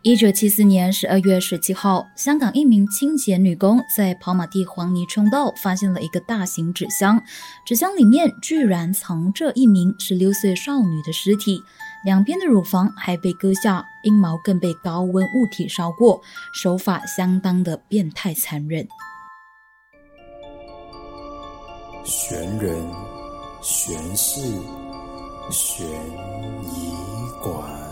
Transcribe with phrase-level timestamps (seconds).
[0.00, 7.22] 一九七四年十二月十七号，香港一名清洁女工在跑马地黄泥冲道发现了一个大型纸箱，
[7.64, 11.62] 纸箱里面居然藏着一名十六岁少女的尸体，
[12.04, 16.20] 两边的乳房还被割下，阴毛更被高温物体烧过，
[16.52, 18.84] 手法相当的变态残忍。
[22.04, 22.74] 悬人、
[23.62, 24.40] 悬事、
[25.52, 25.86] 悬
[26.64, 26.92] 疑
[27.40, 27.91] 馆。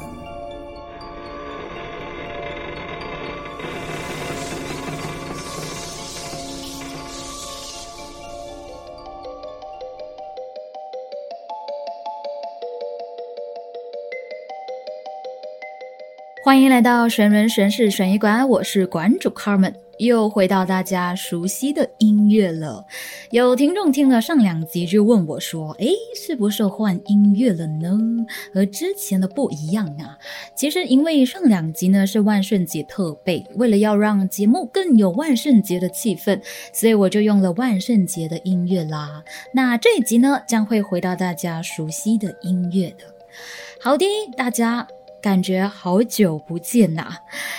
[16.42, 22.82] 欢迎来到神人神事悬疑馆，我是馆主 Carmen，又回到大家熟悉的音乐了。
[23.30, 27.98] 有听众听了上两集就问我说：“诶，是不是换音乐了呢？
[28.54, 30.16] 和之前的不一样啊？”
[30.56, 36.40] 其实因为上两集呢是万圣节特备，为了要让节目更有万圣节的气氛，
[36.72, 39.22] 所以我就用了万圣节的音乐啦。
[39.52, 43.04] 那这一集呢将会回到大家熟悉的音乐的。
[43.78, 44.06] 好的，
[44.38, 44.88] 大家。
[45.22, 47.14] 感觉好久不见呐！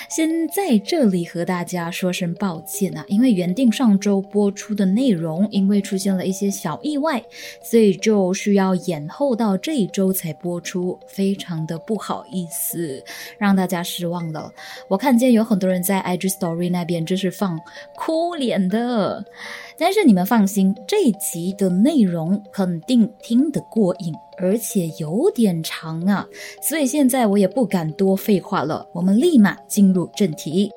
[0.10, 7.24] 先在这里和大家说声抱歉呐，因为原定上周播出的内容，因为出现了一些小意外，
[7.64, 13.04] 所以就需要延后到这一周才播出，非常的不好意思，
[13.38, 14.52] 让大家失望了。
[14.88, 17.60] 我看见有很多人在 IG Story 那边就是放
[17.96, 19.24] 哭脸的。
[19.84, 26.24] 但是你们放心，这一集的内容肯定听得过瘾，而且有点长啊，
[26.62, 30.70] 所以现在我也不敢多废话了，我们立马进入正题。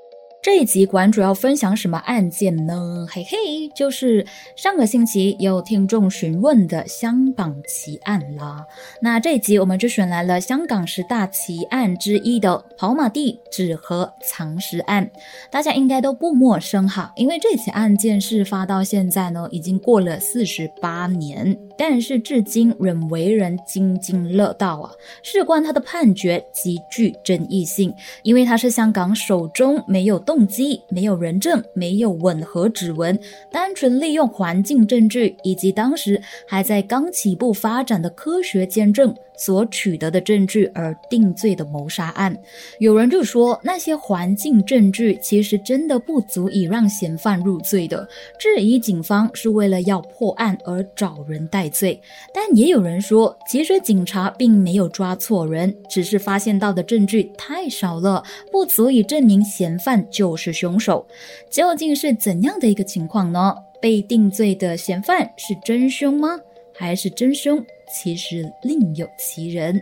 [0.45, 3.07] 这一集馆主要分享什么案件呢？
[3.11, 8.63] 嘿嘿，就是上个星期有听众询问的香港奇案啦。
[9.01, 15.11] 那这一集我们就选来了香港十大奇案之一的跑马地纸盒藏尸案。
[15.51, 24.91] 大家应该都不陌生哈，因为这起案件事发到现在呢，已经过了四十八年，但是至今仍为人津津乐道啊。
[25.23, 30.15] 事关他的判决极具争议性，因为他是香港手中没有。
[30.25, 33.21] 动机没有人证，没有吻合指纹，
[33.53, 39.15] 单纯利用环境证据以及当时还在刚起步发展的科学见证。
[39.37, 42.37] 所取得的证据而定罪的谋杀案，
[42.79, 48.09] 有人就说那些环境证据其实真的不足以让嫌犯入罪的，
[48.39, 52.01] 质疑警方是为了要破案而找人戴罪。
[52.33, 61.07] 但也有人说，其实警察并没有抓错人，只是发现到的证据太少了，不足以证明嫌犯就是凶手。
[61.51, 63.55] 究竟是怎样的一个情况呢？
[63.81, 66.41] 被定罪的嫌犯是真凶吗？
[66.73, 67.65] 还是真凶？
[67.95, 69.81] 其实另有其人。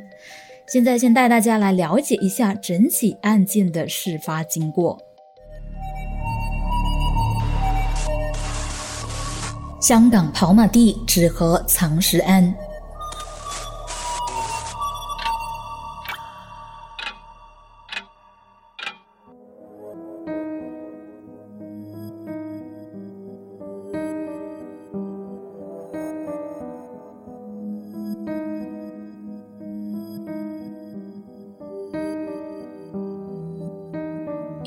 [0.67, 4.99] 现在先带大家来了解一下整起案件的事发经过。
[9.81, 12.55] 香港跑马地纸盒藏尸案。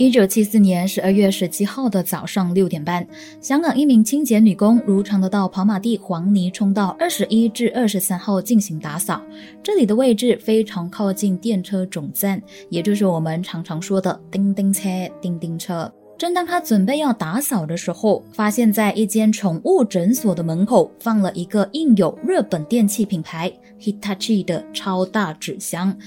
[0.05, 3.05] 一九七四年十二月十七号的早上六点半，
[3.41, 9.19] 香港一名清洁女工如常的到跑马地黄泥冲道二十一至二十三号进行打扫。
[9.63, 12.39] 这里的位置非常靠近电车总站，
[12.69, 14.87] 也就是我们常常说的叮叮车、
[15.19, 15.91] 叮叮车。
[16.19, 23.51] 正当她准备要打扫的时候，发现在一间宠物诊所的门口放了一个印有日本电器品牌
[23.81, 25.97] Hitachi 的超大纸箱。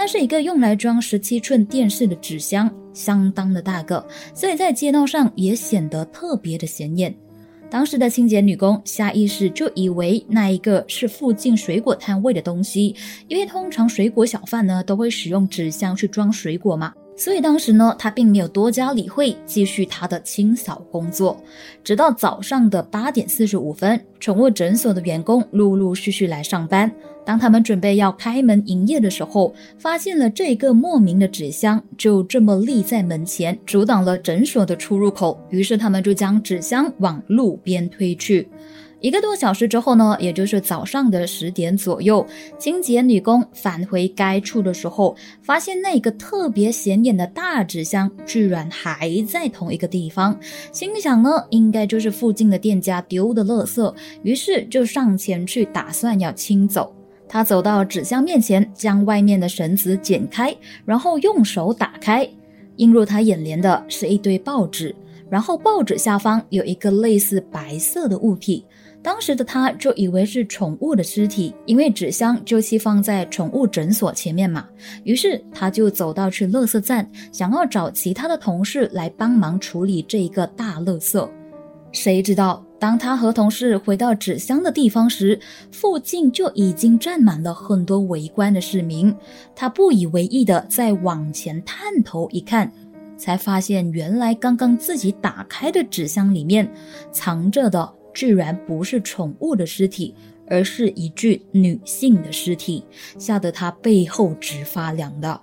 [0.00, 7.12] 那是一个用来装十七寸电视的纸箱，相当的大个，所以在街道上也显得特别的显眼。
[7.68, 12.94] 当时的清洁女工下意识就以为那一个是附近水果摊位的东西，
[13.26, 16.94] 因为通常水果小贩呢都会使用纸箱去装水果嘛。
[17.18, 21.36] 所以当时呢，他并没有多加理会，继续他的清扫工作。
[21.82, 26.90] 直到早上的八点四十五分，宠物诊所的员工陆陆续续来上班。
[27.24, 35.38] 当他们准备要开门营业的时候，发现了这个莫名的纸箱就这么立在门前，阻挡了诊所的出入口。
[35.50, 38.48] 于是他们就将纸箱往路边推去。
[39.00, 42.26] 一个多小时之后呢，也就是早上的十点左右，
[42.58, 50.36] 清洁女工返回该处的时候，发现那个特别显眼的大纸箱居然还在同一个地方，
[50.72, 56.92] 心想呢，应该就是附近的店家丢的垃圾，于是就上前去打算要清走。
[57.28, 60.52] 他走到纸箱面前，将外面的绳子剪开，
[60.84, 62.28] 然后用手打开。
[62.76, 64.94] 映入他眼帘的是一堆报纸，
[65.28, 68.64] 然后报纸下方有一个类似白色的物体。
[69.02, 74.66] 当时的他就以为是宠物的尸体，因为纸箱就寄放在宠物诊所前面嘛。
[75.04, 81.28] 于是他就走到去垃圾站，想要找其他的同事来帮忙处理这一个大垃圾。
[81.92, 85.40] 谁知道，当他和同事回到纸箱的地方时，
[85.72, 89.14] 附近就已经站满了很多围观的市民。
[89.54, 92.70] 他不以为意的再往前探头一看，
[93.16, 96.70] 才发现原来刚刚自己打开的纸箱里面
[97.10, 97.94] 藏着的。
[98.18, 100.12] 居然不是宠物的尸体，
[100.48, 102.82] 而是一具女性的尸体，
[103.16, 105.40] 吓得他背后直发凉的。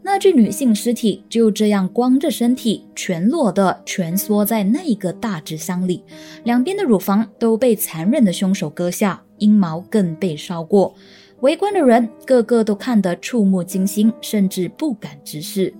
[0.00, 6.04] 那具女性尸体就这样光着身体，全裸的蜷缩在那个大纸箱里，
[6.44, 10.94] 两边的乳房都被残忍的凶手割下，阴毛更被烧过。
[11.40, 15.74] 围观的人个个都看得触目惊心，甚至不敢直视。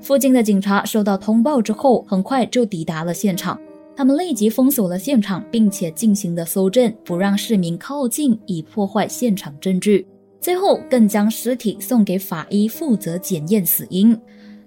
[0.00, 3.60] 附近的警察收到通报之后，很快就抵达了现场。
[3.96, 10.06] 他们立即封锁了现场，并且进行了搜证，不让市民靠近，以破坏现场证据。
[10.38, 14.16] 最后，更将尸体送给法医负责检验死因。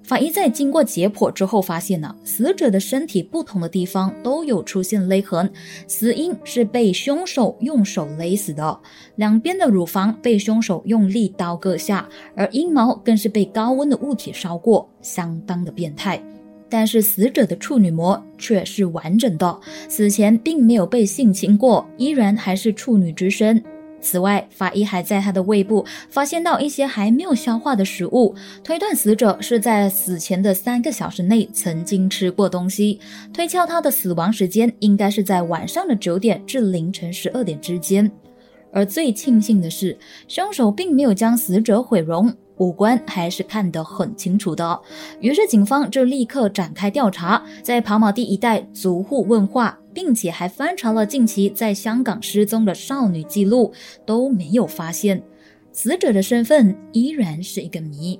[0.01, 5.47] 法医在经过解剖之后，发现了，死者的身体不同的地方都有出现勒痕，
[5.87, 8.79] 死因是被凶手用手勒死的。
[9.17, 16.19] 两边的乳房被凶手用力刀割下，而阴毛更是被高温的物体烧过，相当的变态。
[16.69, 23.63] 但是死者的处女膜却是完整的，死前并没有被性侵过，依然还是处女之身。
[24.01, 28.33] 此外，法医还在他的胃部发现到一些还没有消化的食物，
[28.63, 32.97] 推断死者是在死前的三个小时内曾经吃过东西，
[33.33, 38.09] 推敲他的死亡时间应该是在晚上的九点至凌晨十二点之间。
[38.71, 39.97] 而最庆幸的是，
[40.29, 42.33] 凶手并没有将死者毁容。
[42.59, 44.79] 五官还是看得很清楚的，
[45.19, 53.73] 于是警方就立刻展开调查，在跑马地一带逐户问话，并且还翻查了近期在香港失踪的少女记录，
[54.05, 55.23] 都没有发现
[55.71, 58.19] 死者的身份，依然是一个谜。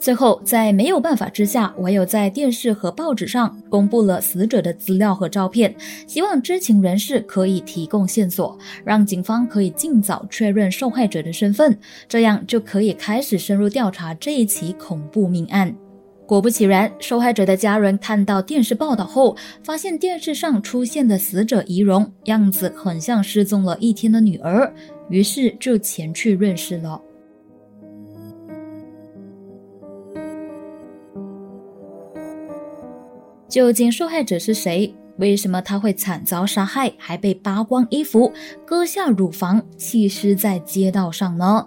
[0.00, 5.74] 最后，在没有办法之下，唯有在电视和报纸上公布了死者的资料和照片，
[6.06, 11.76] 希望知情人士可以提供线索，让警方可以尽早确认受害者的身份，
[12.08, 15.74] 这样就可以开始深入调查这一起恐怖命案。
[16.26, 24.72] 果不其然，受害者的家人看到电视报道后，发现电视上出现的死者仪容样子很像失踪了一天的女儿，
[25.08, 27.00] 于是就前去认识了。
[33.58, 34.94] 究竟受害者是谁？
[35.16, 38.32] 为什么他会惨遭杀害，还被扒光衣服、
[38.64, 41.66] 割下乳房、弃尸在街道上呢？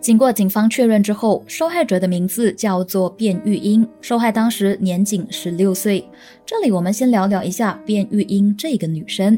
[0.00, 6.08] 经过警方确认之后，受害者的名字叫做卞玉英，受害当时年仅十六岁。
[6.46, 9.36] 这里我们先聊聊一下卞玉英这个女生。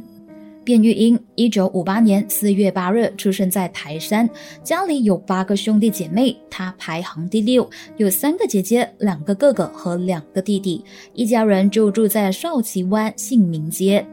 [0.66, 4.28] 卞玉英，一九五八年四月八日出生在台山，
[4.64, 10.84] 家里有八个兄弟姐妹，她排行第六，有三个姐姐、两个哥哥和两个弟弟，
[11.14, 14.04] 一家人就住在少奇湾信民街。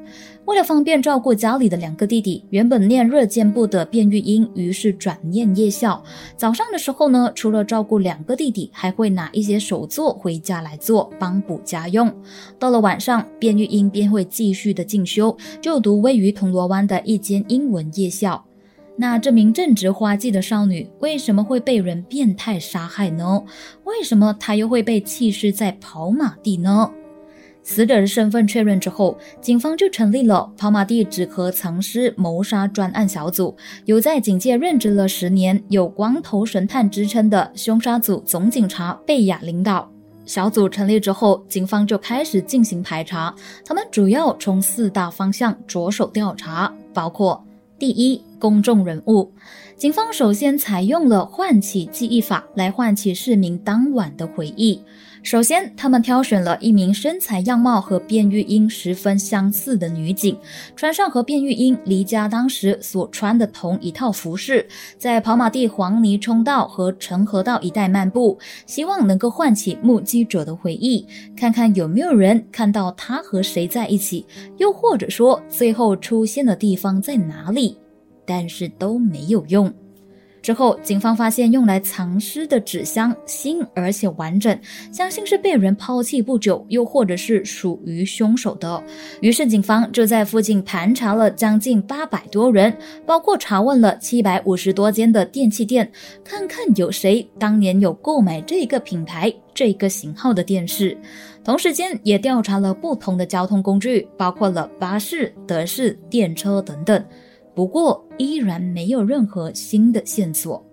[0.46, 6.04] 为了方便照顾家里的两个弟弟，原本念日间部的卞玉英于是转念夜校。
[6.36, 12.14] 早上的时候呢，除了照顾两个弟弟，还会拿一些手作回家来做，帮补家用。
[12.60, 18.44] 到了晚上，卞玉英便会继续的进修，就读位于铜锣湾的一间英文夜校。
[18.96, 23.42] 那这名正值花季的少女，为什么会被人变态杀害呢？
[23.86, 26.92] 为什么她又会被弃尸在跑马地呢？
[27.64, 33.56] 死者的身份确认之后，警方就成立了跑马地纸壳藏尸谋杀专案小组，
[33.86, 39.90] 由在警界任职了十年、有“光头神探”之称的凶杀组总警察贝雅领导。
[40.26, 43.34] 小组成立之后，警方就开始进行排查，
[43.66, 47.44] 他们主要从四大方向着手调查，包括
[47.80, 49.32] 第一，公众人物。
[49.76, 54.82] 警方首先采用了唤起记忆法来唤起市民当晚的回忆。
[55.24, 60.38] 首先，他们挑选了一名身材样貌和卞玉英十分相似的女警，
[60.76, 74.26] 穿上和卞玉英离家当时所穿的同一套服饰，在跑马地黄泥冲道和城河道一带漫步，希望能够唤起目击者的回忆，看看有没有人看到他和谁在一起，
[74.58, 77.78] 又或者说最后出现的地方在哪里，
[78.26, 79.74] 但是都没有用。
[80.44, 84.60] 之后，警方发现用来藏尸的纸箱新而且完整，
[84.92, 88.84] 相信是被人抛弃不久，又或者是属于凶手的。
[89.22, 95.90] 于是，警方就在附近盘查了将近八百多人，包括查问了七百五十多间的电器店，
[96.26, 100.98] 看看有谁当年有购买这个品牌、这个型号的电视。
[101.42, 107.02] 同时间也调查了不同的交通工具，包括了巴士、德士、电车等等。
[107.56, 110.66] 不过，依然没有任何新的线索。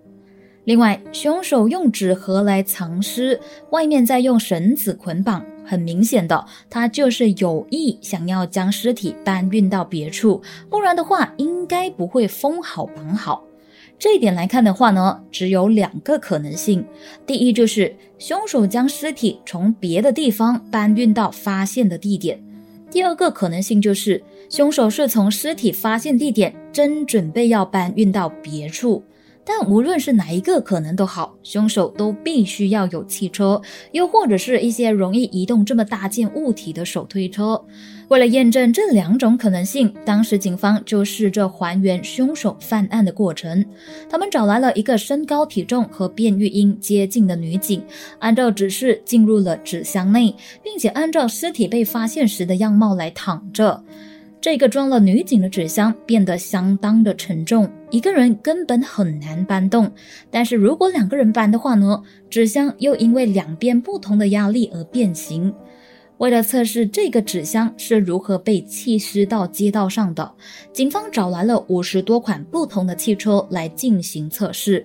[0.63, 3.39] 另外，凶手用纸盒来藏尸，
[3.71, 13.43] 外面再用绳子捆绑，很明显的，他就是有意想要将尸体搬运到别处，不然的话，应该不会封好绑好。
[13.97, 16.85] 这一点来看的话呢，只有两个可能性：
[17.25, 22.37] 第一，就是凶手将尸体从别的地方搬运到发现的地点；
[22.91, 24.23] 第二个可能性就是。
[24.51, 29.01] 凶手是从尸体发现地点真准备要搬运到别处，
[29.45, 33.61] 但无论是哪一个可能都好，凶手都必须要有汽车，
[33.93, 37.63] 又或者是一些容易移动这么大件物体的手推车。
[38.09, 43.65] 为了验证这两种可能性，当时警方就试着还原凶手犯案的过程。
[44.09, 47.81] 他们找来了一个身高体重和卞玉英接近的女警，
[48.19, 53.81] 按照指示进入了纸箱内，并且按照尸体被发现时的样貌来躺着。
[54.41, 59.89] 这个装了女警的纸箱变得相当的沉重，一个人根本很难搬动。
[60.31, 62.01] 但是如果两个人搬的话呢？
[62.27, 65.53] 纸箱又因为两边不同的压力而变形。
[66.17, 70.31] 为了测试这个纸箱是如何被弃尸到街道上的，
[70.73, 74.83] 警方找来了五十多款不同的汽车来进行测试。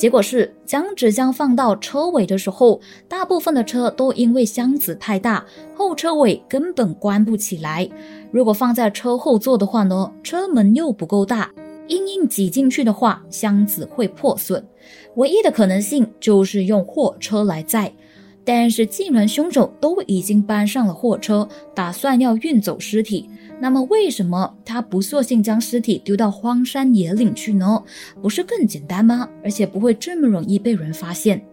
[0.00, 5.44] 结果是，将纸箱放到车尾的时候，大部分的车都因为箱子太大，
[5.76, 7.86] 后车尾根本关不起来。
[8.30, 11.52] 如果放在车后座的话呢，车门又不够大，
[11.88, 14.66] 硬硬挤进去的话，箱子会破损。
[15.16, 17.92] 唯一的可能性就是用货车来载。
[18.42, 23.28] 但是，既然凶手都已经搬上了货车，打算要运走尸体，
[23.60, 27.82] 那么为什么他不索性将尸体丢到荒山野岭去呢？
[28.22, 29.28] 不是更简单吗？
[29.44, 31.44] 而且不会这么容易被人发现，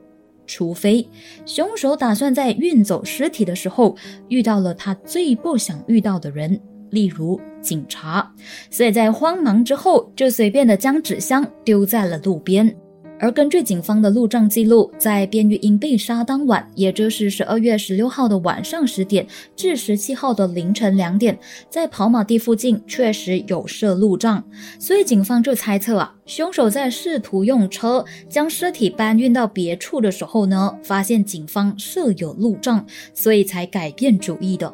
[0.45, 1.07] 除非
[1.45, 3.95] 凶手打算在运走尸体的时候
[4.29, 6.59] 遇到了他最不想遇到的人，
[6.91, 8.33] 例如警察，
[8.71, 12.73] 所以在慌忙之后就随便的将纸箱丢在了路边。
[13.19, 21.37] 而根据警方的路障记录，在卞玉英被杀当晚，也就是十二月十六号的晚上十点至十七号的凌晨两点，
[21.69, 24.43] 在跑马地附近确实有设路障，
[24.79, 34.71] 所以警方就猜测啊，凶手在试图用车将尸体搬运到别处的时候呢，发现警方设有路障，所以才改变主意的。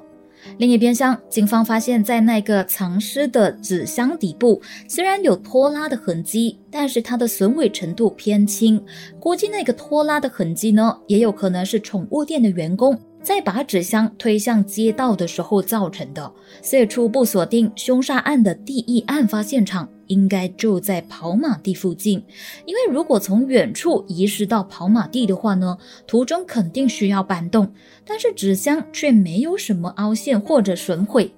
[0.58, 8.84] 另一边厢，警方发现，在那个藏尸的纸箱底部，虽然有拖拉的痕迹，但是它的损毁程度偏轻。
[9.20, 16.32] 估计那个拖拉的痕迹呢，也有可能是宠物店的员工在把纸箱推向街道的时候造成的。
[16.62, 19.90] 所以初步锁定凶杀案的第一案发现场。
[20.14, 22.24] 应该就在跑马地附近，
[22.68, 27.74] 因为如果从远处移尸到跑马地的话呢，途中肯定需要搬动，
[28.06, 31.34] 但是纸箱却没有什么凹陷或者损毁。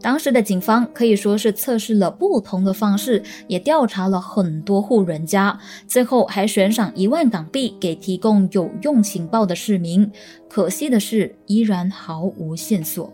[0.00, 5.58] 当时的警方可以说是测试了不同的方式，也调查了很多户人家，
[5.88, 10.08] 最后还悬赏一万港币给提供有用情报的市民。
[10.48, 13.12] 可惜的是，依然毫无线索。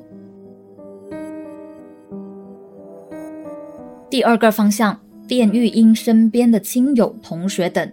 [4.11, 7.91] 第二个方向，卞玉英身边的亲友、同学等。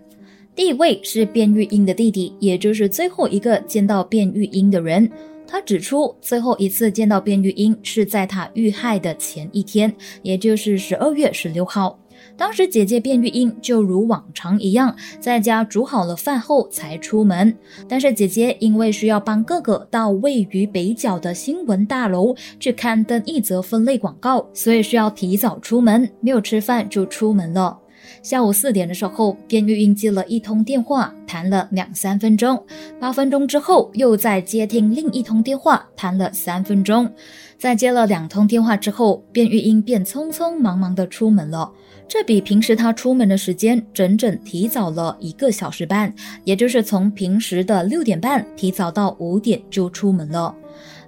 [0.54, 5.10] 第一位是卞玉英的弟弟，也就是最后一个见到卞玉英的人。
[5.48, 11.98] 他指出，最后一次见到卞玉英是在他遇害的前一天，也就是十二月十六号。
[12.42, 17.56] 当时姐姐卞玉英就如往常一样，在家煮好了饭后才出门。
[17.88, 27.78] 但是姐姐因为需要帮哥哥到位于北角的新闻大楼去刊登一则分类广告，所以需要提早出门，没有吃饭就出门了。
[28.24, 32.66] 下午四点的时候，卞玉英接了一通电话，谈了两三分钟。
[33.00, 37.08] 八分钟之后，又在接听另一通电话，谈了三分钟。
[37.62, 41.72] 在接了两通电话之后，卞玉英便匆匆忙忙的出门了。
[42.08, 46.12] 这比平时他出门的时间整整提早了一个小时半，
[46.44, 50.56] 也就是从平时的六点半提早到五点就出门了。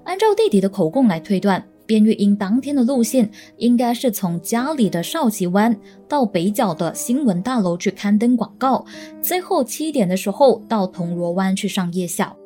[0.04, 5.76] 按照弟弟的口供来推断，卞玉英当天的路线应该是从家里的少奇湾
[6.08, 8.86] 到北角的新闻大楼去刊登广告，
[9.24, 12.38] 最后七点的时候到铜锣湾去上夜校。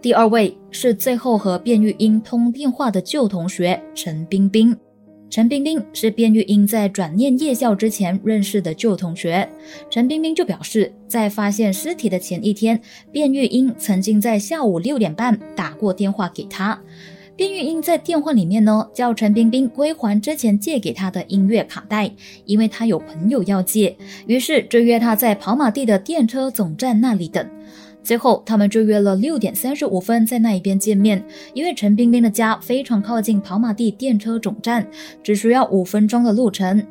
[0.00, 4.76] 第二位是最后和卞玉英通电话的旧同学陈冰冰。
[5.28, 9.46] 陈冰冰是卞玉英在转念夜校之前认识的旧同学。
[9.90, 12.80] 陈冰冰就表示，在发现尸体的前一天，
[13.12, 16.80] 卞玉英曾经在下午六点半打过电话给他。
[17.36, 22.08] 卞玉英在电话里面呢，叫陈冰冰归还之前借给他的音乐卡带，
[22.44, 23.96] 因为他有朋友要借，
[24.28, 27.44] 于是就约他在跑马地的电车总站那里等。
[28.08, 31.22] 最后，他们就约了六点三十五分在那一边见面。
[31.52, 34.88] 因为陈冰冰的家非常靠近跑马地电车总站，
[35.22, 36.82] 只需要五分钟的路程。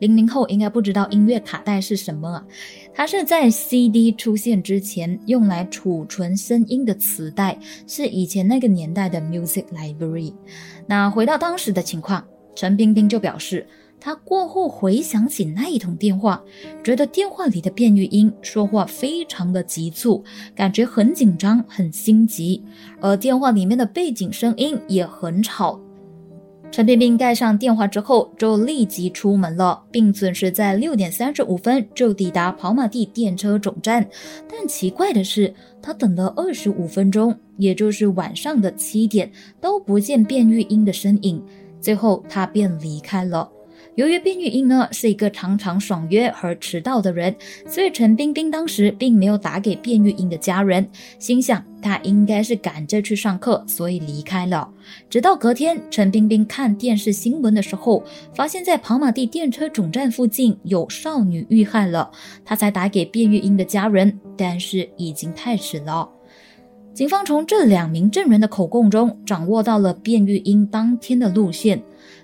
[0.00, 2.44] 零零后应该不知道音乐卡带是什么？
[2.92, 10.34] 它是在 CD 出现之前用来储存声音的磁带，是以前那个年代的 music library。
[10.86, 12.22] 那回到当时的情况，
[12.54, 13.66] 陈冰冰就表示。
[14.06, 16.40] 他过后回想起那一通电话，
[16.84, 20.22] 觉得电话里的卞玉英说话非常的急促，
[20.54, 22.62] 感觉很紧张、很心急，
[23.00, 25.80] 而电话里面的背景声音也很吵。
[26.70, 34.08] 陈冰冰盖上电话之后，就立即出门了，并准时在六点三十五分就抵达跑马地电车总站。
[34.48, 39.28] 但奇怪的是，他等了二十五分钟，也就是晚上的七点，
[39.60, 41.42] 都不见卞玉英的身影，
[41.80, 43.50] 最后他便离开了。
[43.96, 47.34] 由于卞玉英呢是一个常常爽约和迟到的人，
[47.66, 50.86] 所以陈冰冰当时并没有打给卞玉英的家人，
[51.18, 54.68] 心想她应该是赶着去上课，所以离开了。
[55.08, 62.10] 直到隔天，陈冰冰看电视新闻的时候，发现在跑马地电车总站附近有少女遇害了，
[62.44, 66.06] 她才打给卞玉英的家人，但是已经太迟了。
[66.92, 71.82] 警方从这两名证人的口供中掌握到了卞玉英当天的路线。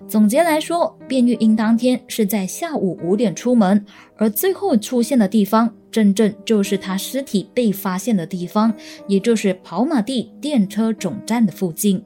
[0.09, 3.85] 总结来说，卞玉英当天是在下午五点出门，
[4.17, 8.75] 而最后出现的地方，正正就是她尸体被发现的地方，
[9.09, 12.05] 也就是跑马地电车总站的附近。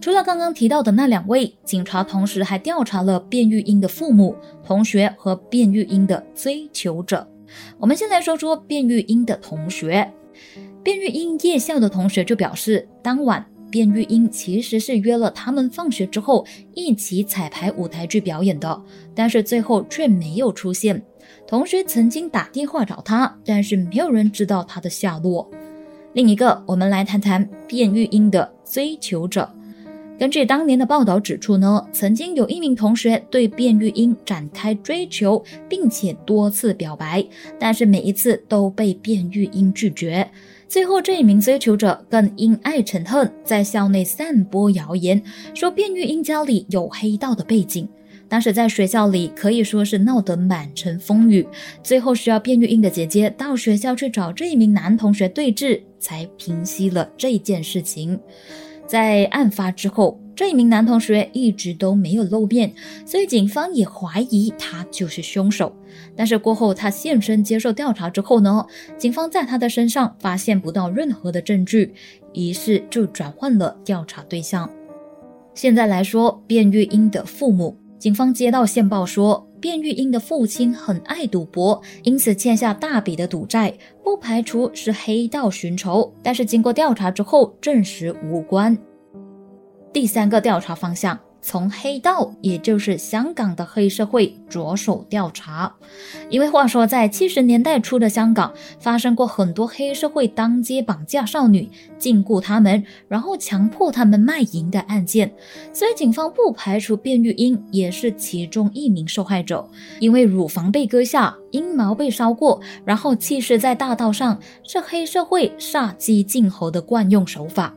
[0.00, 7.28] 除了刚刚提到的那两位，警察同时还调查了卞玉英的父母、同学和卞玉英的追求者。
[7.78, 10.10] 我们先来说说卞玉英的同学。
[10.82, 13.46] 卞玉英夜校的同学就表示，当晚。
[13.74, 18.80] 卞玉英其实是约了他们放学之后一起彩排舞台剧表演的，
[19.16, 21.02] 但是最后却没有出现。
[21.44, 25.50] 同学曾经打电话找他，但是没有人知道他的下落。
[26.12, 29.52] 另一个，我们来谈谈卞玉英的追求者。
[30.16, 37.26] 根据当年的报道指出呢，曾经有一名同学对卞玉英展开追求，并且多次表白，
[37.58, 40.30] 但是每一次都被卞玉英拒绝。
[40.68, 45.22] 最后，这一名追求者更因爱成恨，在校内散播谣言，
[45.54, 47.88] 说卞玉英家里有黑道的背景。
[48.26, 51.46] 当时在学校里可以说是闹得满城风雨。
[51.82, 58.18] 最后需要卞玉英的姐姐到学校去找这一名男同学对峙，才平息了这件事情。
[58.86, 62.72] 在案发之后，这一名男同学一直都没有露面，
[63.06, 65.74] 所以警方也怀疑他就是凶手。
[66.16, 68.66] 但是过后他现身接受调查之后呢，
[68.98, 71.94] 警方在他的身上发现不到任何的证据，
[72.32, 74.68] 于是就转换了调查对象。
[75.54, 83.72] 现在来说，卞玉英的父母，警方接到线报说，卞玉英的父亲很爱赌博，因此欠下大笔的赌债，
[84.02, 86.12] 不排除是黑道寻仇。
[86.22, 88.76] 但是经过调查之后，证实无关。
[89.90, 91.18] 第三个调查方向。
[91.46, 95.70] 从黑道，也就是香港的黑社会着手调查，
[96.30, 105.30] 因为话说，在七十年代初的香港，发生过很多黑社会当街绑架少女、禁锢她们，然后强迫她们卖淫的案件，
[105.70, 109.68] 所以警方不排除卞玉英也是其中一名受害者。
[110.00, 117.74] 因为乳房被割下，阴毛被烧过，然后弃尸在大道上，是黑社会杀鸡儆猴的惯用手法。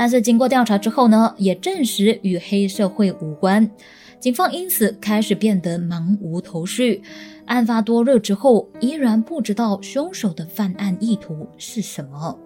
[0.00, 3.68] 但是经过调查之后呢，也证实与黑社会无关，
[4.20, 7.02] 警方因此开始变得茫无头绪。
[7.46, 12.38] 案发多日之后，依然不知道凶手的犯案意图是什么。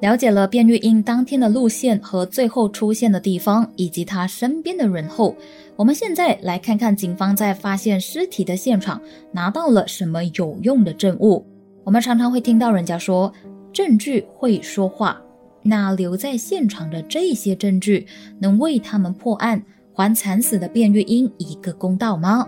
[0.00, 5.34] 了解了卞玉英当天的路线和最后出现的地方，以及他身边的人后，
[5.74, 9.00] 我们现在来看看警方在发现尸体的现场
[9.32, 11.46] 拿到了什么有用的证物。
[11.82, 13.32] 我们常常会听到人家说
[13.72, 15.18] 证据会说话，
[15.62, 18.06] 那留在现场的这些证据
[18.38, 19.62] 能为他们破案，
[19.94, 22.46] 还惨死的卞玉英一个公道吗？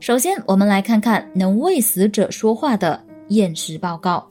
[0.00, 4.28] 首先，我们来看看能为死者说话的验尸报告。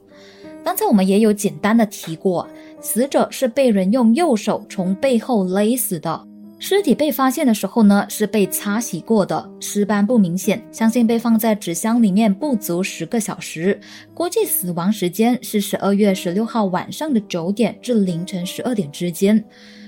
[0.68, 2.46] 刚才我们也有简单的提过，
[2.82, 6.28] 死者是被人用右手从背后勒死的。
[6.60, 13.80] 尸体被发现的时候呢，是被擦洗过的，尸斑不明显，相信被放在纸箱里面不足十个小时。
[14.14, 19.42] 估计死亡时间是十二月十六号晚上的九点至凌晨十二点之间。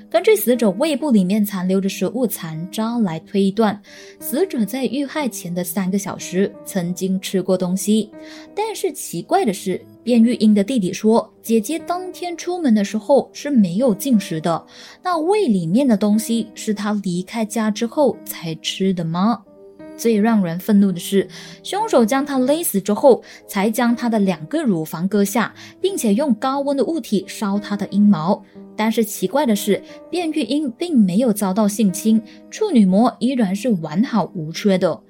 [0.10, 3.80] 根据死者胃部里面残留的食物残渣来推断，
[4.20, 8.10] 死者在遇害前的三个小时曾经吃过东西。
[8.56, 14.66] 但是奇怪的是，卞玉英的弟弟说，姐姐当天出门的时候是没有进食的。
[15.04, 19.44] 那胃里面的东西是她离开家之后才吃的吗？
[20.00, 21.28] 最让人愤怒的是，
[21.62, 28.42] 凶手将她勒死之后，才将她的两个乳房割下，并且用高温的物体烧她的阴毛。
[28.76, 35.02] 但是奇怪的是，卞玉英并没有遭到性侵，处女膜依然是完好无缺的。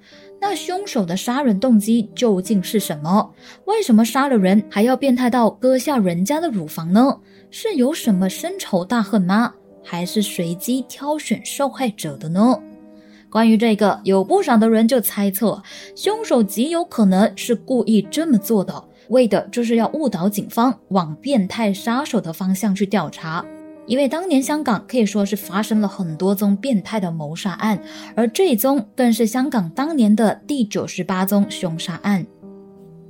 [0.42, 3.32] 那凶手的杀人动机究竟是什么？
[3.66, 7.20] 为什么杀了人还要变态到割下人家的乳房呢？
[7.52, 9.54] 是有什么深仇大恨吗？
[9.84, 12.58] 还是随机挑选受害者的呢？
[13.30, 15.62] 关于这个，有不少的人就猜测，
[15.96, 23.46] 凶手极有可能是故意这么做的，为的就是要误导警方往变态杀手的方向去调查。
[23.86, 27.80] 因为当年香港可以说是发生了很多宗变态的谋杀案，
[28.16, 32.26] 而这一宗更是香港当年的第九十八宗凶杀案。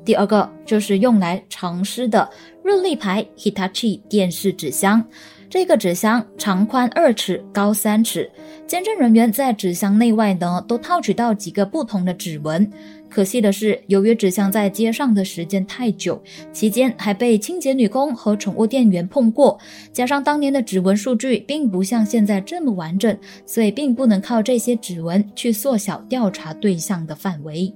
[0.05, 2.29] 第二个就是用来藏尸的
[2.63, 5.05] 日立牌 Hitachi 电视纸箱。
[5.49, 8.29] 这个纸箱长宽二尺，高三尺。
[8.67, 12.71] 监证人员在纸箱内外呢都套取到几个不同的指纹。
[13.09, 16.21] 可惜的是，由于纸箱在街上的时间太久，
[16.53, 19.59] 期间还被清洁女工和宠物店员碰过，
[19.91, 27.73] 加上当年的指纹数据并不像现在这么完整，所以并不能靠这些指纹去缩小调查对象的范围。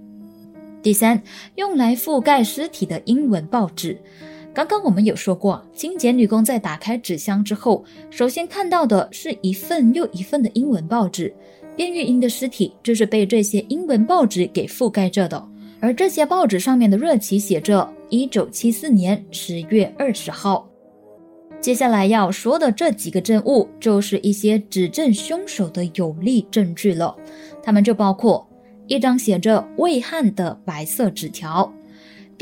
[0.83, 1.19] 第三，
[1.55, 3.99] 用来覆盖尸体的英文报纸。
[4.53, 11.33] 刚刚我们有说过，清洁女工在打开纸箱之后，首先看到的是一份又一份的英文报纸。
[11.75, 15.43] 卞玉英的尸体就是被这些英文报纸给覆盖着的，
[15.79, 20.69] 而这些报纸上面的日期写着一九七四年十月二十号。
[21.59, 27.15] 接下来要说的这几个证物，就是一些指证凶手的有力证据了。
[27.63, 28.47] 它们就包括
[28.85, 31.73] 一张写着“魏汉”的白色纸条。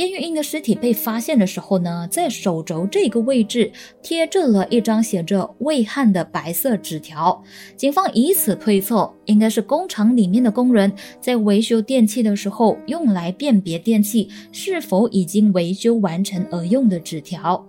[0.02, 7.40] 边玉英的尸体被发现的时候呢，在手肘这个位置贴着了一张写着“魏汉”的白色纸条。
[7.78, 17.64] 警方以此推测，应该是工厂里面的工人在维修电器的时候用来辨别电器是否已经维修完成而用的纸条。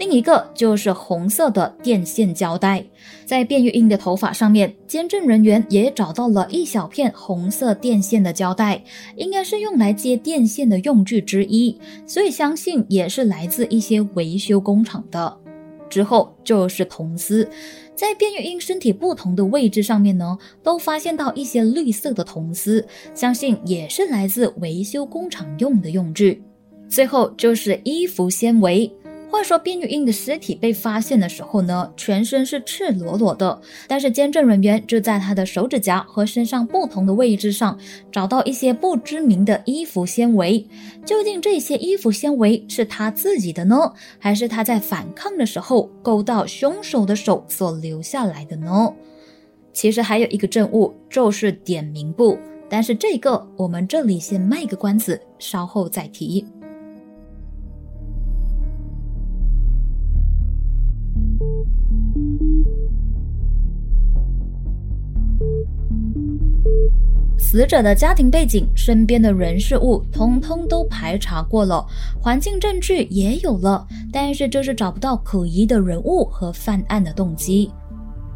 [0.00, 2.82] 另一个就是红色的电线胶带，
[3.26, 8.82] 在卞玉英的头发上面，监证人员也找到了一小片红色电线的胶带，
[9.16, 15.36] 应该是用来接电线的用具之一，所以相信也是来自一些维修工厂的。
[15.90, 17.46] 之后就是铜丝，
[17.94, 22.82] 在卞玉英身体不同的位置上面呢，都发现到一些绿色的铜丝，
[23.14, 26.42] 相信也是来自维修工厂用的用具。
[26.88, 28.90] 最后就是衣服纤维。
[29.30, 37.78] 话说，卞玉英的尸体被发现的时候呢，全身是赤裸裸的，但是监证人员就在她的手指甲和身上不同的位置上
[38.10, 40.66] 找到一些不知名的衣服纤维。
[41.06, 48.92] 究竟这些衣服纤维是她自己的呢，还是她在反抗的时候勾到凶手的手所留下来的呢？
[49.72, 52.36] 其实还有一个证物，就是点名簿，
[52.68, 56.44] 但是这个我们这里先卖个关子，稍后再提。
[67.50, 71.84] 死者的家庭背景、身边的人事物，通通都排查过了，
[72.22, 77.68] 环境证据也有了，但是就是找不到可疑的人物和犯案的动机。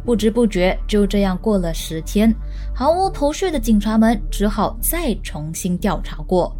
[0.04, 2.34] 不知不觉就这样过了十天，
[2.74, 6.52] 毫无头绪的警察们只好再重新调查过。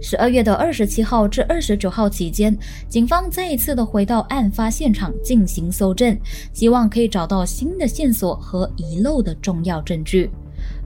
[0.00, 2.56] 十二月的二十七号至二十九号期间，
[2.88, 6.18] 警方再一次的回到案发现场进行搜证，
[6.54, 10.30] 希望可以找到新的线索和遗漏的重要证据。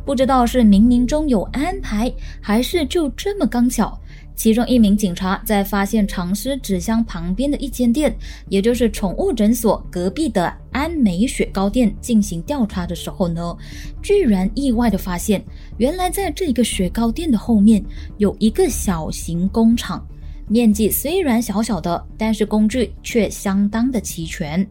[0.07, 4.01] 不知道是冥冥中有安排，还是就这么刚巧。
[4.37, 8.15] 其中一名警察在发现藏尸纸箱旁边的一间店，
[8.49, 13.57] 也就是宠物诊所隔壁的安美雪糕店进行调查的时候呢，
[14.01, 15.43] 居然意外的发现，
[15.79, 17.85] 原来在这个雪糕店的后面
[18.19, 20.07] 有一个小型工厂，
[20.47, 24.65] 面积虽然小小的，但是工具却相当的齐全。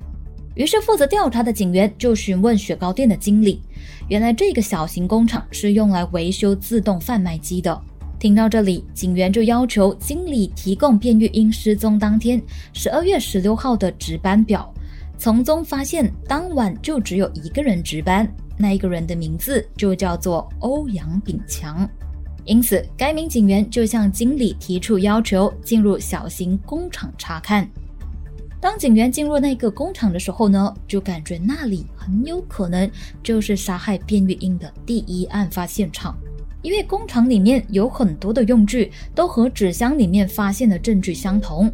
[0.54, 3.60] 于是负责调查的警员就询问雪糕店的经理。
[4.08, 7.82] 原来这个小型工厂是用来维修自动贩卖机的。
[8.20, 12.42] 听到这里，警员就要求经理提供卞玉英失踪当天
[12.72, 14.72] 十二月十六号的值班表。
[15.18, 21.88] 从中发现，当晚就只有一个人值班，那一个人的名字就叫做欧阳炳强。
[22.46, 27.68] 因此，该名警员就向经理提出要求，进入小型工厂查看。
[28.60, 32.90] 当警员进入那个工厂的时候呢，就感觉那里很有可能
[33.22, 36.18] 就是杀害卞玉英的第一案发现场，
[36.64, 41.72] 因为工厂里面有很多的用具都和纸箱里面发现的证据相同。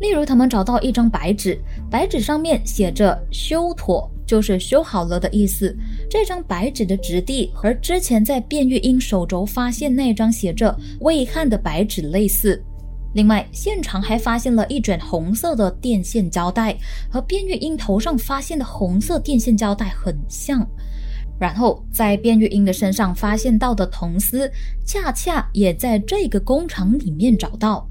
[0.00, 1.56] 例如，他们找到一张白纸，
[1.88, 5.76] 白纸上面写着“修妥”，就是修好了的意思。
[6.10, 12.60] 这张白纸的质地和之前在卞玉英手肘发现那张写着“未焊”的白纸类似。
[13.14, 16.76] 另外，现场还发现了一卷红色的电线胶带，
[17.10, 20.66] 和卞玉英头上发现的红色电线胶带很像。
[21.38, 24.50] 然后，在卞玉英的身上发现到的铜丝，
[24.86, 27.86] 恰恰也在这个工厂里面找到。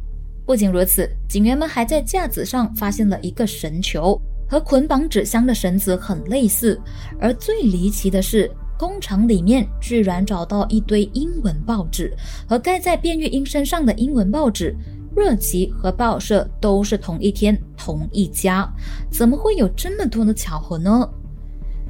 [0.45, 6.79] 不仅如此，警员们还在架子上发现了一个绳球，和捆绑纸箱的绳子很类似。
[7.19, 12.11] 而最离奇的是，工厂里面居然找到一堆英文报纸，
[12.47, 14.75] 和盖在卞玉英身上的英文报纸
[15.15, 18.67] 热奇和报社都是同一天、同一家。
[19.11, 21.07] 怎么会有这么多的巧合呢？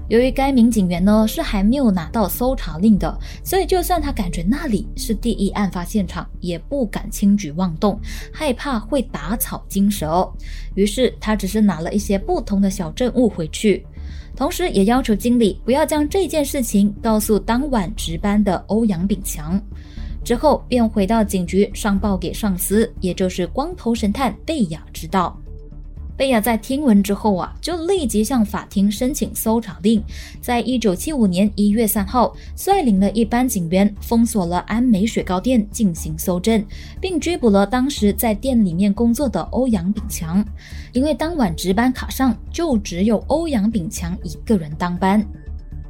[0.10, 7.98] 由于该名警员呢是还没有拿到搜查令的，所以就算他感觉那里是第一案发现场，也不敢轻举妄动，
[8.34, 10.30] 害怕会打草惊蛇。
[10.76, 13.86] 于是他只是拿了一些不同的小证物回去，
[14.36, 19.62] 同时也要求经理不要将这件事情告诉当晚值班的欧阳炳强。
[20.24, 25.38] 之后便回到警局上报给上司，也就是光头神探贝雅知道。
[26.18, 30.04] 贝亚在听闻之后啊，就立即向法庭申请搜查令。
[30.40, 36.64] 在一九七五年一月三号，率领了一班警员封锁了安美雪糕店进行搜证，
[37.00, 40.46] 并拘捕了当时在店里面工作的欧阳炳强。
[40.94, 45.26] 因为当晚值班卡上就只有欧阳炳强一个人当班。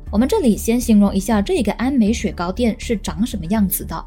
[0.10, 4.06] 我们这里先形容一下这个安美雪糕店是长什么样子的。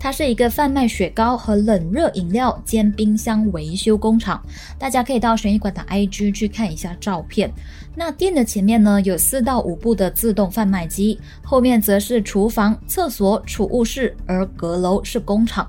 [0.00, 4.40] 它是一个贩卖雪糕和冷热饮料兼冰箱维修工厂，
[4.78, 7.52] 大家可以到悬疑馆的 IG 去看一下照片。
[7.94, 15.68] 那店的前面呢有四到五部的自动贩卖机，后面则是厨房、厕所、储物室，而阁楼是工厂。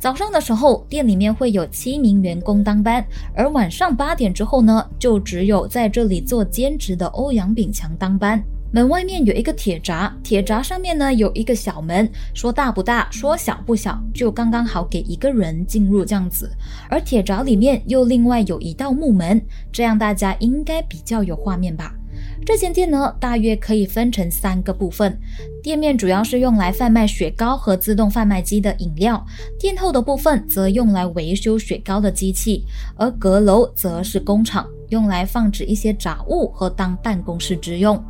[0.00, 3.04] 早上的时候，店里面会有七名员工当班，
[3.34, 8.42] 而晚上八点之后呢，就只有在这里做兼职的欧阳炳强当班。
[8.72, 16.48] 门外面有一个铁闸，铁闸上面呢有一个小门，说大不大，说小不小，就刚刚好给一个人进入这样子。
[16.88, 21.92] 而铁闸里面又另外有一道木门，这样大家应该比较有画面吧。
[22.46, 25.18] 这间店呢，大约可以分成三个部分。
[25.62, 29.24] 店面主要是用来贩卖雪糕和自动贩卖机的饮料，
[29.58, 32.64] 店后的部分则用来维修雪糕的机器，
[32.96, 38.00] 而阁楼则是工厂，用来放置一些杂物和当办公室之用。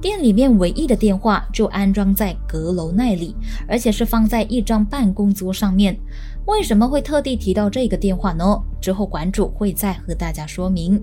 [0.00, 3.34] 店里面唯一的电话就安装在阁楼那里，
[3.66, 5.98] 而且是放在一张办公桌上面。
[6.46, 8.44] 为什么会特地提到这个电话呢？
[8.80, 11.02] 之后馆主会再和大家说明。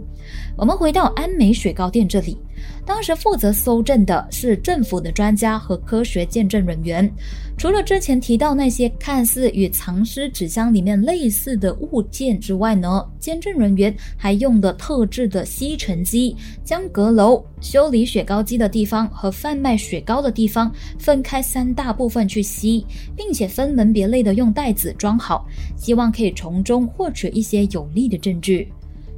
[0.56, 2.38] 我们回到安美雪糕店这里，
[2.86, 7.12] 当时负责搜证的是政府的专家和科学见证人员。
[7.58, 25.48] 除了之前提到那些看似与藏尸纸箱里面类似的物件之外呢，见证人员还用的特制的吸尘机，将阁楼、修理雪糕机的地方和贩卖雪糕的地方分开三大部分去吸，并且分门别类的用袋子装好，
[25.78, 28.72] 希望可以从中获取一些有力的证据。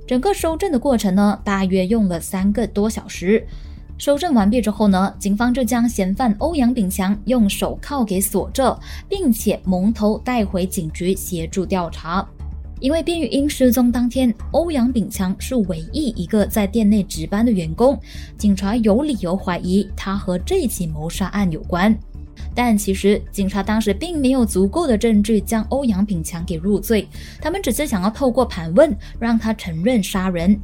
[0.06, 3.46] 整个收证的过程呢，大约用了三个多小时。
[3.98, 8.80] 收证完毕之后呢，警方就将嫌犯欧阳炳强用手铐给锁着，
[9.10, 12.28] 并且蒙头带回警局协助调查。
[12.82, 18.00] 因为卞玉英失踪当天，欧阳炳强是唯一一个在店内值班的员工，
[18.38, 21.98] 警察有理由怀疑他和这起谋杀案有关。
[22.54, 27.08] 但其实警察当时并没有足够的证据将欧阳炳强给入罪，
[27.42, 30.60] 他们只是想要透过盘问让他承认杀人。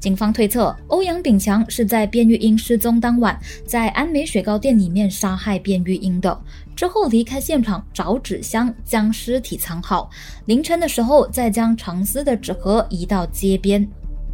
[0.00, 6.38] 警方推测，欧阳炳强是在卞玉英失踪当晚，在安美雪糕店里面杀害卞玉英的，
[6.74, 10.10] 之后离开现场找纸箱将尸体藏好，
[10.46, 13.88] 凌晨的时候再将长丝的纸盒移到街边。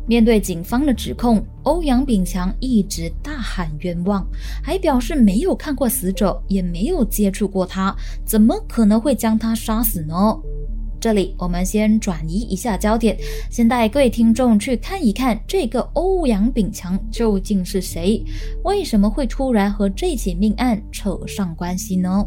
[0.07, 4.26] 面对警方的指控，欧阳炳强一直大喊冤枉，
[4.61, 10.14] 还表示没有看过死者，也没有接触过他，怎么可能会将他杀死呢？
[11.01, 13.17] 这里我们先转移一下焦点，
[13.49, 18.23] 先带各位听众去看一看这个欧阳炳强究竟是谁，
[18.65, 22.27] 为什么会突然和这起命案扯上关系呢？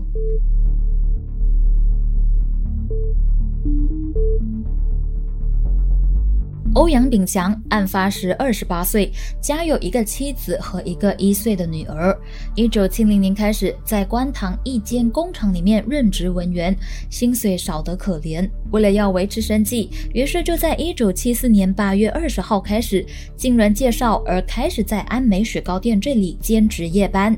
[6.75, 12.17] 欧阳炳强案发时二十八岁，家有一个妻子和一个一岁的女儿。
[12.55, 16.75] 一九七零年开始在观塘一间工厂里面任职文员，
[17.11, 18.49] 薪水少得可怜。
[18.71, 23.05] 为了要维持生计，于是就在一九七四年八月二十号开始，
[23.35, 27.37] 经人介绍而开始在安美雪糕店这里兼职夜班。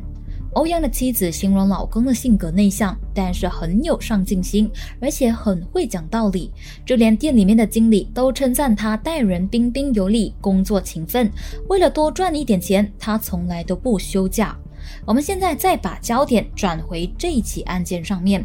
[0.56, 6.50] 欧阳的妻子形容老公的性格内向，但是很有上进心，而且很会讲道理。
[6.86, 11.30] 就连店里面的经理都称赞他待人彬彬有礼，工作勤奋。
[11.68, 14.58] 为了多赚一点钱，他从来都不休假。
[15.06, 18.44] 我们现在再把焦点转回这起案件上面。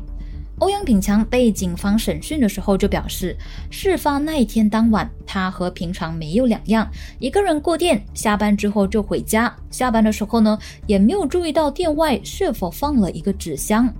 [0.60, 3.34] 欧阳炳强被警方审讯的时候就表示，
[3.70, 6.86] 事发那一天当晚，他和平常没有两样，
[7.18, 9.54] 一个人过店，下班之后就回家。
[9.70, 13.92] 下班的时候呢，也没有注意到店外是否放了一个纸箱。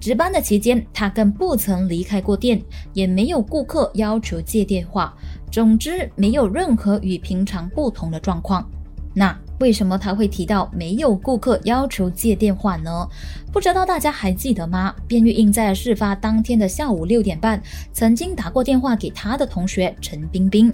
[0.00, 2.62] 值班的期间，他更不曾离开过店，
[2.94, 5.14] 也没有顾客要求借电话。
[5.52, 8.66] 总之，没有任何与平常不同的状况。
[9.12, 13.06] 那为什么他会提到没有顾客要求借电话呢？
[13.52, 14.94] 不知道大家还记得吗？
[15.06, 20.72] 卞玉英在事发当天的下午六点半，曾经打过电话给他的同学陈冰冰。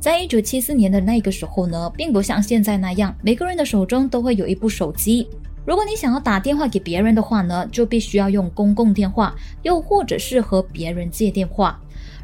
[0.00, 5.28] 在一九七四年的那个时候呢，并不像现在那样，每个人的手中都会有一部手机。
[5.66, 11.78] 如果你想要打电话给别人的话呢，就必须要用公共电话，又或者是和别人借电话。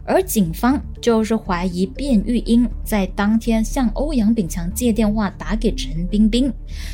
[0.08, 6.50] 而警方就是怀疑卞玉英在当天向欧阳炳强借电话打给陈冰冰，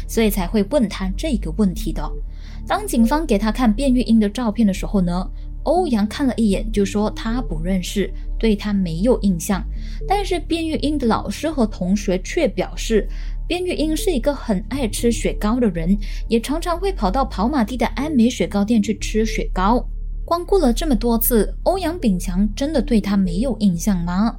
[0.09, 2.03] 所以才会问他这个问题的。
[2.67, 5.31] 当警方给他看卞玉英的照片的时候呢，
[5.63, 9.65] 欧阳看了一眼就说他不认识，对他没有印象。
[10.09, 13.09] 但是卞玉英的老师和同学却表示，
[13.47, 15.97] 卞玉英是一个很爱吃雪糕的人，
[16.27, 19.89] 也常常会跑到跑马地的安美雪糕店去吃雪糕。
[20.25, 24.37] 光顾了这么多次，欧阳炳强真的对他没有印象吗？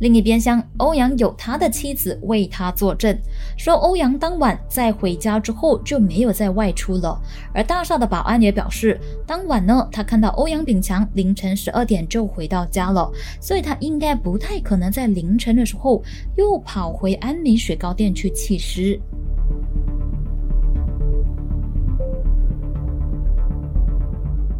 [0.00, 3.16] 另一边厢，欧阳有他的妻子为他作证，
[3.56, 7.18] 说欧阳当晚在回家之后就没有再外出了。
[7.54, 13.10] 而大厦的保安也表示，当晚呢，他看到欧阳炳强凌晨十二点就回到家了，
[13.40, 16.02] 所以他应该不太可能在凌晨的时候
[16.36, 19.00] 又跑回安美雪糕店去弃尸。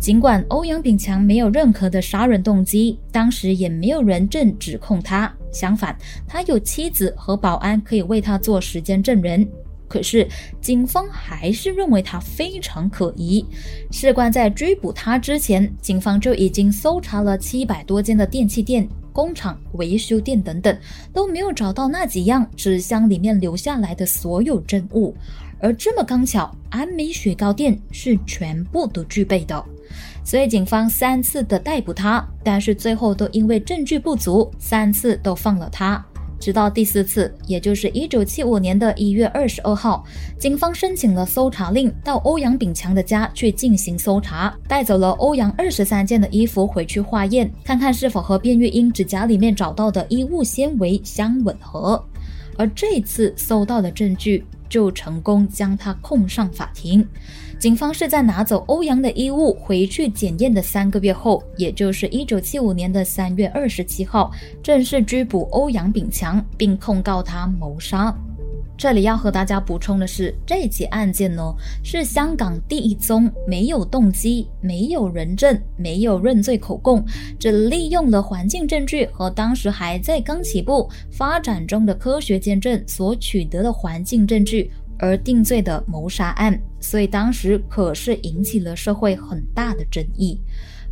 [0.04, 5.34] 尽管欧阳炳强没有任何的杀人动机，当时也没有人证指控他。
[5.50, 5.96] 相反，
[6.28, 9.48] 他有妻子和保安可以为他做时间证人。
[9.88, 10.28] 可是，
[10.60, 13.42] 警方还是认为他非常可疑。
[13.90, 20.78] 事关在追捕他之前，警方就已经搜查了七百多间的电器店、工厂、维修店等等，
[21.14, 25.16] 都没有找到那几样纸箱里面留下来的所有证物。
[25.60, 29.64] 而这么刚巧，安美雪糕店是全部都具备的。
[30.24, 36.04] 所以警方三次的逮捕他，但是最后都因为证据不足，三次都放了他。
[36.40, 40.04] 直到第四次，也就是一九七五年的一月二十二号，
[40.38, 52.04] 警方申请了搜查令，到欧阳炳强的家去进行搜查，带走了欧阳二十三件的衣服回去化验，看看是否和卞玉英指甲里面找到的衣物纤维相吻合。
[52.56, 54.44] 而这次搜到的证据。
[54.66, 57.06] 就成功将他控上法庭。
[57.58, 64.30] 警方是在拿走欧阳的衣物回去检验的三个月后，也就是一九七五年的三月二十七号，
[64.62, 68.14] 正式拘捕欧阳炳强，并控告他谋杀。
[68.76, 77.02] 这里要和大家补充的是，这起案件呢是香港第一宗没有动机、没有人证、没有认罪口供，
[77.38, 90.40] 只利用了环境证据和当时还在刚起步发展中的科学见证所取得的环境证据而定罪的谋杀案，所以当时可是引起了社会很大的争议。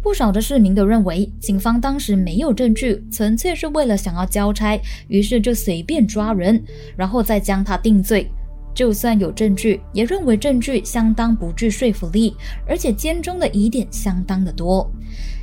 [0.02, 6.60] 不少的市民都认为，警方当时没有证据，纯粹是为了想要交差，于是就随便抓人，
[6.96, 8.28] 然后再将他定罪。
[8.74, 12.34] 就算有证据，也认为证据相当不具说服力，
[12.66, 14.90] 而且监中的疑点相当的多。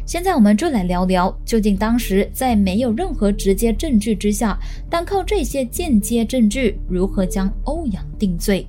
[0.09, 4.57] 现在我们就来聊聊，究竟当时在没有任何直接证据之下，
[4.89, 8.65] 单靠这些间接证据，如何将欧阳定罪？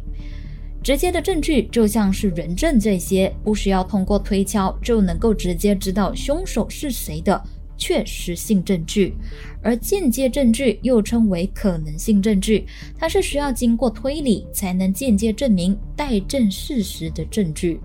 [0.83, 7.43] 直接的证据就像是人证这些，不需要通过推敲就能够直接知道凶手是谁的
[7.75, 9.15] 确实性证据，
[9.63, 12.67] 而间接证据又称为可能性证据，
[12.99, 17.81] 它是需要经过推理才能间接证明待证事实的证据。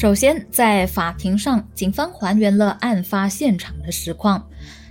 [0.00, 4.48] 首先，在法庭上，警方还原了案发现场的实况。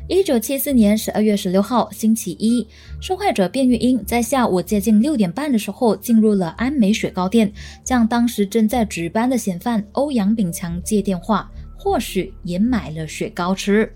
[0.09, 2.67] 一九七四年十二月十六号星期一，
[2.99, 7.49] 受害者卞玉英在下午接近六点半的时候进入了安美雪糕店，
[7.85, 13.89] 向当时正在值班的嫌犯欧阳炳强借电话，或许也买了雪糕吃。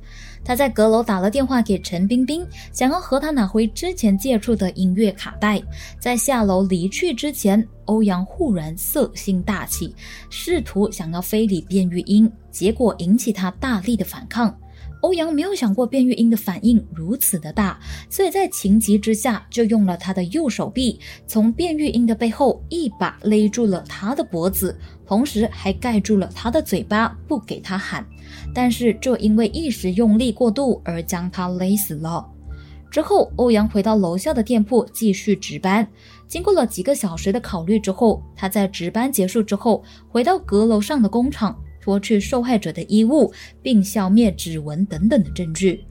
[0.52, 5.64] 他在阁楼打了电话给陈冰冰，想要和他拿回之前借出的音乐卡带。
[5.98, 9.96] 在下楼离去之前，欧阳忽然色心大起，
[10.30, 14.54] 试图想要非礼卞玉英，结果引起他大力的反抗。
[15.02, 17.80] 欧阳没有想过卞玉英的反应如此的大，
[18.10, 28.06] 所以在情急之下，就用了他的右手臂，从卞玉英的背后一把勒住了他的脖子，同时还盖住了他的嘴巴，不给他喊。
[28.54, 32.26] 但是就因为一时用力过度而将他勒死了。
[32.90, 35.88] 之后，欧阳回到楼下的店铺继续值班。
[36.28, 41.58] 经过了几个小时的考虑之后，他在值班结束之后，回到阁楼上的工厂。
[41.82, 45.84] 脱去受害者的衣物，并消灭指纹等等的证据，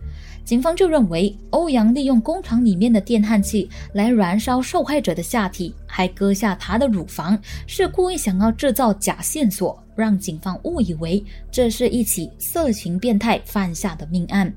[0.45, 14.53] 警方就认为欧阳利用工厂里面的电焊器来燃烧受害者的下体，还割下她的乳房，是故意想要制造假线索，让警方误以为这是一起色情变态犯下的命案。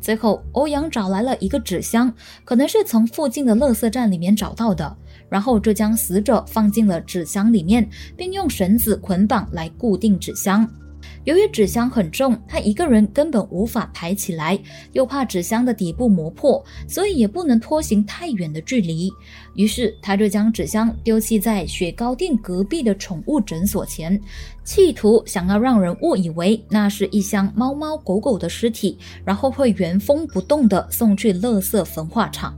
[0.00, 2.12] 最后，欧阳找来了一个纸箱，
[2.44, 4.96] 可能是从附近的垃圾站里面找到的。
[5.32, 10.68] 然后就将死者放进了纸箱里面，并用绳子捆绑来固定纸箱。
[11.24, 14.58] 由于纸箱很重，他一个人根本无法抬起来，
[14.92, 19.10] 又怕纸箱的底部磨破，所以也不能拖行太远的距离。
[19.54, 24.20] 于是他就将纸箱丢弃在雪糕店隔壁的宠物诊所前，
[24.64, 32.54] 企图想要让人误以为那是一箱猫猫狗狗的尸体，然后会原封不动地送去垃圾焚化厂。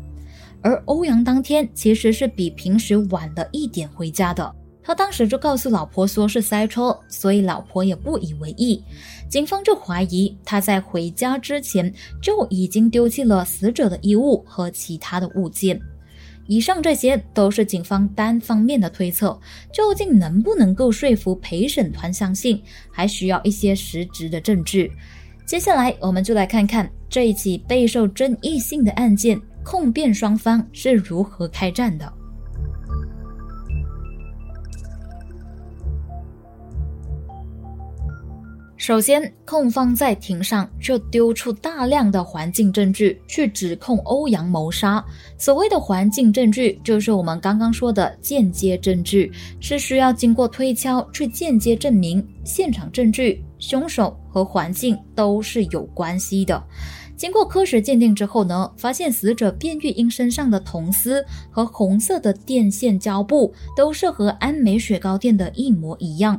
[0.65, 4.51] 而欧阳当天其实是比平时晚了一点回家的，
[4.83, 8.83] 他当时就告诉老婆说是塞车，所以老婆也不以为意。
[9.29, 11.93] 警方就怀疑他在回家之前
[12.23, 15.79] 就已经丢弃了死者的衣物和其他的物件。
[16.47, 19.39] 以上这些都是警方单方面的推测，
[19.71, 24.91] 究竟能不能够说服陪审团相信，还需要一些实质的证据。
[25.45, 29.39] 接下来我们就来看看这一起备受争议性的案件。
[29.65, 32.13] 控辩双方是如何开战的？
[38.77, 45.03] 首先，控方在庭上就丢出大量的环境证据去指控欧阳谋杀。
[45.39, 56.63] 所谓的环境证据，就是我们刚刚说的间接证据，是需要经过推敲去间接证明现场证据、凶手和环境都是有关系的。
[57.17, 66.39] 经过科学鉴定之后呢，发现死者卞玉英身上的铜丝和红色的电线胶布都是和安美雪糕店的一模一样。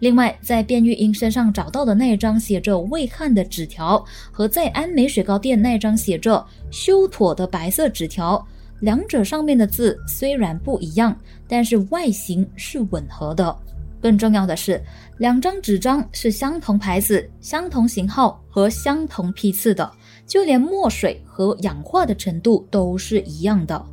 [0.00, 4.02] 另外，在卞玉英身上找到的那张写着未焊的纸条，
[4.32, 8.44] 和在安美雪糕店那张写着修妥的白色纸条，
[8.80, 11.16] 两者上面的字虽然不一样，
[11.46, 13.56] 但是外形是吻合的。
[14.00, 14.82] 更重要的是，
[15.16, 19.90] 两张纸张是相同牌子、相同型号和相同批次的。
[20.26, 23.84] 就连墨水和氧化的程度都是一样的。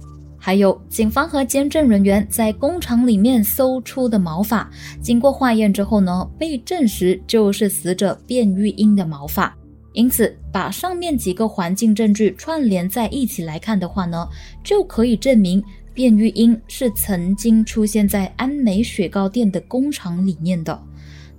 [0.44, 4.68] 还有，警方和监证人员在工厂里面搜出的毛发，
[5.00, 9.56] 经过化验之后呢，被证实就是死者卞玉英的毛发。
[9.94, 14.28] 因此，把上面几个环境证据串联在一起来看的话呢，
[14.64, 15.64] 就可以证明
[15.94, 20.82] 卞玉英是曾经出现在安美雪糕店的工厂里面的。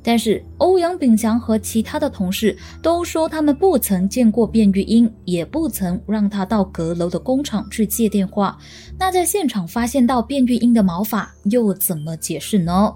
[0.03, 8.59] 但是欧阳炳强和其他的同事都说，他们不曾见过卞玉英，也不曾让他到阁楼的工厂去接电话。
[8.98, 12.92] 那在现场发现到卞玉英的毛发，又怎么解释呢？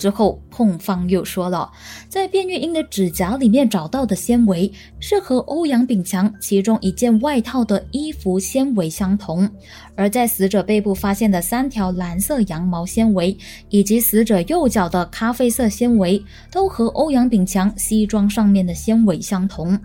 [0.00, 1.70] 之后，控方又说了，
[2.08, 9.46] 在卞玉英的指甲里面找到的纤维是和欧阳炳强其中一件外套的衣服纤维相同，
[9.94, 13.36] 而在死者背部发现的三条蓝色羊毛纤维，
[13.68, 19.78] 以及死者右脚的咖啡色纤维，都和欧阳炳强西装上面的纤维相同。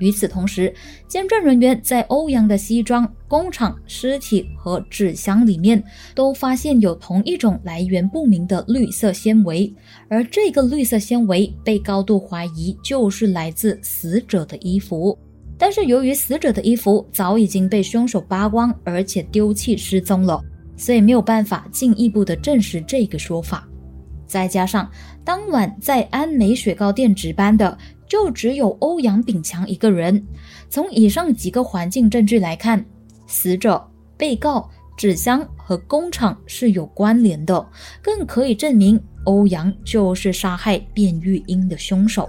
[0.00, 0.74] 与此同时，
[1.06, 5.82] 监证人员在欧阳的西装、工厂、尸体和纸箱里面
[6.14, 9.72] 都发现有同一种来源不明的绿色纤维，
[10.08, 15.16] 而这个绿色纤维被高度怀疑就是来自死者的衣服。
[15.56, 20.42] 但是由于死者的衣服早已经被凶手扒光，而且丢弃失踪了，
[20.76, 23.68] 所以没有办法进一步的证实这个说法。
[24.26, 24.90] 再加上
[25.24, 27.76] 当晚在安美雪糕店值班的。
[28.10, 30.22] 就只有欧阳炳强一个人。
[30.68, 32.84] 从以上几个环境证据来看，
[33.28, 33.82] 死者、
[34.16, 37.64] 被告、纸箱和工厂是有关联的，
[38.02, 42.28] 更可以证明欧阳就是杀害卞玉英的凶手。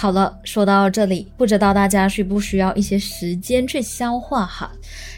[0.00, 4.72] 好了，说到这里，不知道大家需不需要一些时间去消化哈？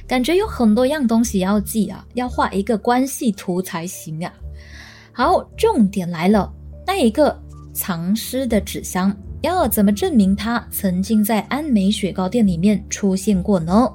[0.08, 4.32] 感觉有很多样东西要记啊，要画一个关系图才行啊。
[5.12, 6.52] 好，重点来了，
[6.84, 7.40] 那一个
[7.72, 13.88] 藏尸的纸箱要怎么证明它曾经在安美雪糕店里面出现过呢？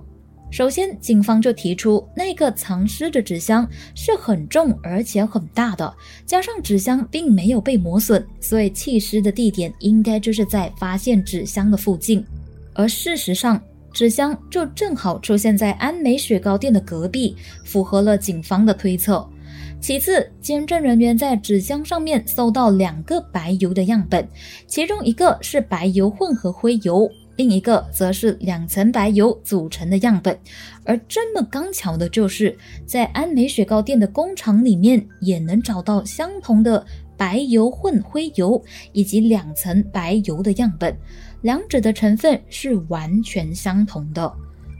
[0.49, 5.93] 首先，警方就提出，那个藏尸的纸箱是很重而且很大的，
[6.25, 12.25] 加上纸箱并没有被磨损，所以弃尸的地点应该就是在发现纸箱的附近。
[12.73, 13.61] 而事实上，
[13.93, 17.35] 纸箱就正好出现在安美雪糕店的隔壁，
[17.65, 19.27] 符合了警方的推测。
[19.79, 24.27] 其次，监证人员在纸箱上面搜到两个白油的样本，
[24.65, 27.07] 其中一个是白油混合灰油。
[27.37, 30.37] 另一个则是两层白油组成的样本，
[30.83, 36.85] 而这么刚巧的就是在安美雪糕店的工厂里面也能找到相同的
[37.15, 38.61] 白油混灰油
[38.91, 40.95] 以及两层白油的样本，
[41.41, 44.31] 两者的成分是完全相同的。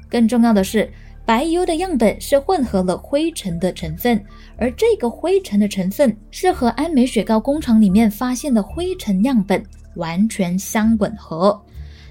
[0.10, 0.91] 更重要的是，
[1.26, 4.24] 白油的样本是混合了灰尘的成分，
[4.58, 9.64] 而这个灰尘的成分是和安美雪糕工厂里面发现的灰尘样本
[9.95, 11.62] 完全相吻合。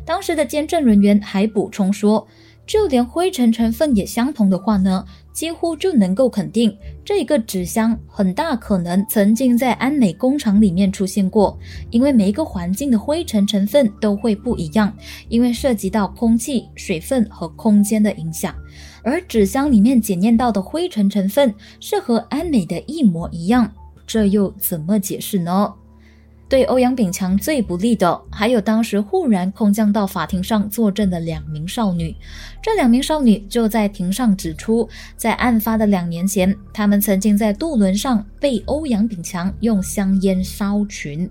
[0.07, 2.27] 当时的监证人员还补充说，
[2.65, 11.59] 就连灰尘成分也相同的话呢，几乎就能够肯定这一个纸箱很大可能曾经在安美工厂里面出现过。
[11.91, 14.93] 因为每一个环境的灰尘成分都会不一样，
[15.29, 18.55] 因为涉及到空气、水分和空间的影响。
[19.03, 23.73] 而纸箱里面检验到的灰尘成分是和安美的一模一样，
[24.07, 25.73] 这又怎么解释呢？
[26.49, 32.15] 对欧阳炳强最不利的，还有当时忽然空降到法庭上作证的两名少女。
[32.63, 41.29] 这两名少女就在庭上指出，在案发的两年前，他们曾经在渡轮上被欧阳炳强用香烟烧群。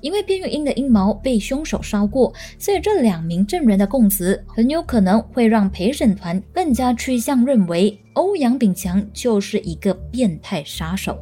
[0.00, 11.16] 因为卞玉英的阴毛被凶手烧过，所以这两名证人的供词很有可能会让陪审团更加趋向认为欧阳炳强就是一个变态杀手。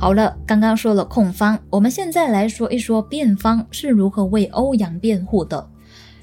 [0.00, 5.68] 好了，刚刚说了控方，我们现在来说一说辩方是如何为欧阳辩护的。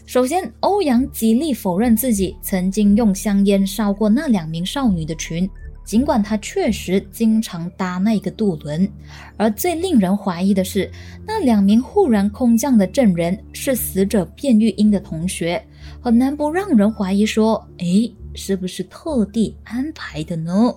[0.07, 5.47] 首先，欧阳极力否认自己曾经用香烟烧过那两名少女的裙，
[5.85, 8.91] 尽管他确实经常搭那个渡轮。
[9.37, 10.89] 而最令人怀疑的是，
[11.23, 15.63] 那两名忽然空降的证人是死者卞玉英的同学，
[16.01, 20.73] 很难不让人怀疑说，诶，是不是特地安排的呢？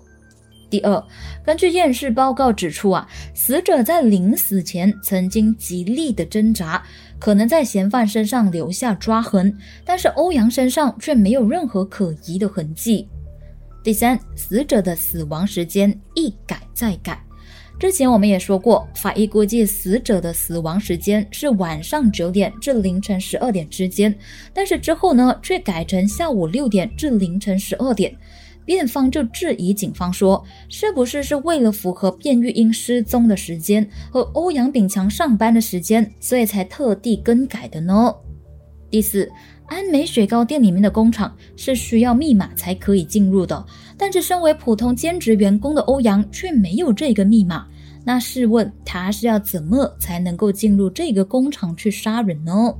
[0.70, 1.04] 第二，
[1.44, 6.80] 根据验尸报告指出啊，死者在临死前曾经极力的挣扎，
[7.18, 9.54] 可能在嫌犯身上留下抓痕，
[9.84, 13.08] 但是欧阳身上却没有任何可疑的痕迹。
[13.82, 17.20] 第三，死者的死亡时间一改再改，
[17.78, 24.14] 之前我们也说过，法医估计死者的死亡时间是晚上九点至凌晨十二点之间，
[24.52, 28.14] 但是之后呢，却改成下午六点至凌晨十二点。
[28.64, 38.14] 辩方就质疑警方说：“是不是是为了符合卞玉英失踪的时间和欧阳炳强上班的时间，所以才特地更改的呢？”
[38.90, 39.30] 第四，
[39.66, 43.64] 安美雪糕店里面的工厂是需要密码才可以进入的，
[43.96, 47.66] 但是身为普通兼职员工的欧阳却没有这个密码，
[48.04, 52.74] 那试问他是要怎么才能够进入这个工厂去杀人呢？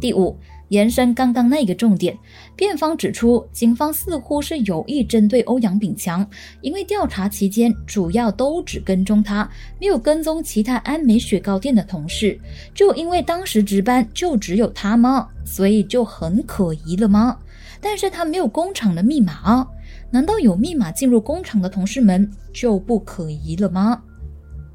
[0.00, 0.36] 第五。
[0.70, 2.16] 延伸刚刚那个重点，
[2.56, 6.24] 辩方指出，警方似乎是有意针对欧阳炳强，
[6.60, 9.48] 因为调查期间主要都只跟踪他，
[9.80, 12.38] 没有跟踪其他安美雪糕店的同事。
[12.72, 15.28] 就因为当时值班就只有他吗？
[15.44, 17.36] 所以就很可疑了吗？
[17.80, 19.66] 但是他没有工厂的密码，
[20.10, 24.00] 难道有密码进入工厂的同事们就不可疑了吗？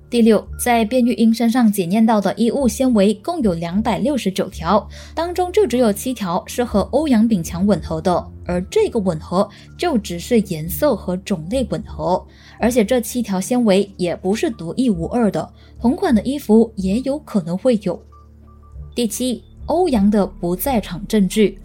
[0.07, 12.23] 第六，在卞玉英身上检验到的衣物纤维共有两百六十九条，当中就只有七条是和欧阳炳强吻合的，而这个吻合就只是颜色和种类吻合，
[12.59, 15.51] 而且这七条纤维也不是独一无二的，
[15.81, 17.99] 同款的衣服也有可能会有。
[18.93, 21.59] 第七，欧阳的不在场证据。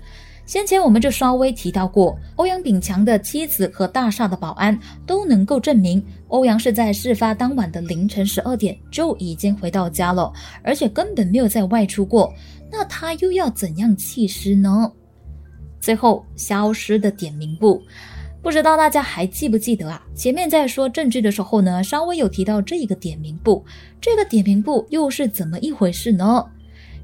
[0.50, 4.76] 先前我们就稍微提到过，欧阳炳强的妻子和大厦的保安
[5.06, 10.32] 都能够证明，欧阳是在事发当晚的凌晨十二点就已经回到家了，
[10.64, 12.34] 而且根本没有再外出过。
[12.68, 14.90] 那他又要怎样弃尸呢？
[15.80, 17.80] 最后，消失的点名簿，
[18.42, 20.02] 不知道大家还记不记得啊？
[20.16, 23.64] 前面在说证据的时候呢，稍微有提到这个点名簿，
[24.00, 26.44] 这个点名簿又是怎么一回事呢？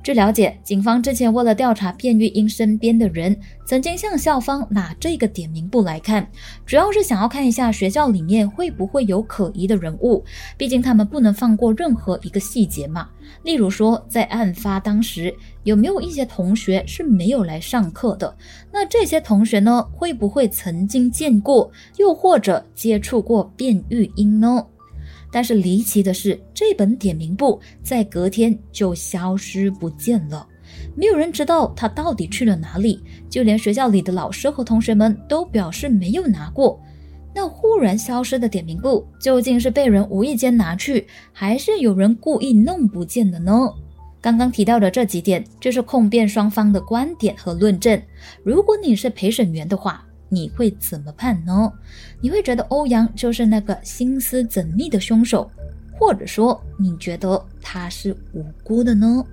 [0.06, 3.36] 据了解，警方之前为了调查卞玉英身边的人，
[3.66, 6.24] 曾经向校方拿这个点名簿来看，
[6.64, 10.24] 主要是想要看一下学校里面会不会有可疑的人物。
[10.56, 13.08] 毕竟他们不能放过任何一个细节嘛。
[13.42, 15.34] 例如说，在案发当时
[15.64, 18.32] 有没有一些同学是没有来上课的？
[18.72, 24.64] 那这些同学呢，会不会曾经见过，又或者接触过卞玉英呢？
[25.36, 30.48] 但是离奇的是，这本点名簿在隔天就消失不见了，
[30.94, 36.80] 没有人知道他到底去了哪里，就连学校里的老师和同学们都表示没有拿过。
[37.34, 43.68] 那忽然消失的点名簿究竟是被人无意间拿去，还是有人故意弄不见的呢？
[44.22, 48.00] 刚刚提到的这几点，就是控辩双方的观点和论证。
[48.42, 51.72] 如果你是陪审员的话，你会怎么判呢？
[52.20, 55.50] 你会觉得欧阳就是那个心思缜密的凶手，
[55.92, 59.24] 或者说你觉得他是无辜的呢？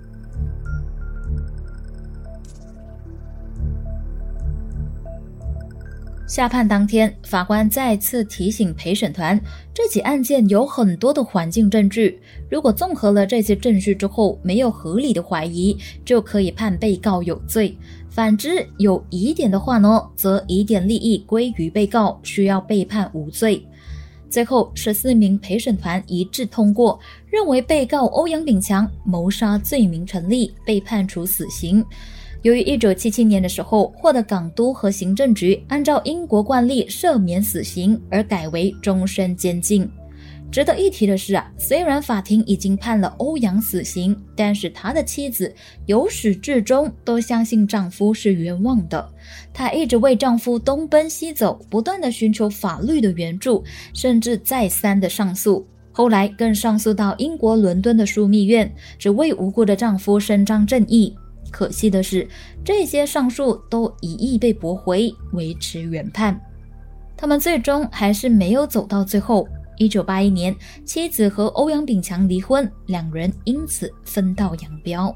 [6.26, 9.40] 下判当天，法官再次提醒陪审团，
[9.72, 12.18] 这起案件有很多的环境证据，
[12.50, 17.76] 如果综合了这些证据之后没有合理的怀疑，就可以判被告有罪。
[18.14, 23.66] 反之，有疑点的话呢，则疑点利益归于被告，需要被判无罪。
[24.30, 26.96] 最后，十四名陪审团一致通过，
[27.28, 31.84] 认为被告欧阳炳强谋杀罪名成立，被判处死刑。
[32.42, 39.90] 由于一九七七年的时候获得港督和行政局按照英国惯例赦免死刑，而改为终身监禁。
[40.54, 45.52] 值得一提的是啊，虽然法庭已经判了欧阳死刑，但是他的妻子
[45.86, 49.04] 由始至终都相信丈夫是冤枉的。
[49.52, 55.66] 她一直为丈夫东奔西走，不断的寻求法律的援助，甚至再三的上诉。
[55.90, 61.16] 后来更上诉到英国伦敦的枢密院，只为无辜的丈夫伸张正义。
[61.50, 62.28] 可惜的是，
[62.64, 66.40] 这些上诉都一一被驳回，维持原判。
[67.16, 69.48] 他们最终还是没有走到最后。
[69.76, 70.54] 一九八一年，
[70.84, 75.14] 妻子和欧阳炳强离婚，两人因此分道扬镳。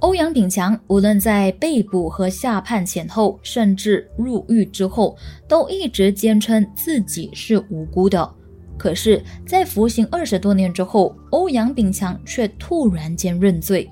[0.00, 5.16] 欧阳炳强无论在被捕和下判前后，甚至入狱之后，
[5.48, 8.34] 都一直坚称自己是无辜的。
[8.78, 13.90] 可是，在服刑二十多年之后，欧阳炳强却突然间认罪。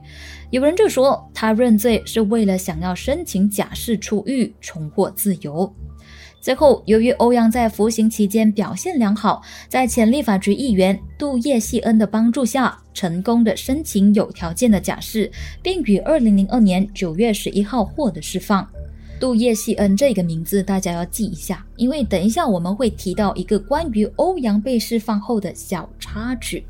[0.55, 5.75] 有人就说他认罪是为了想要申请假释出狱，重获自由。
[6.41, 15.29] 最后，由于欧阳在服刑期间表现良好，在前立法局议员杜叶锡恩的帮助下，成功的申请有条件的假释，
[15.61, 18.65] 并于二零零二年九月十一号获得释放。
[19.19, 26.65] 杜叶锡恩这个名字大家要记一下，因为等一下我们会提到一个关于欧阳被释放后的小插曲。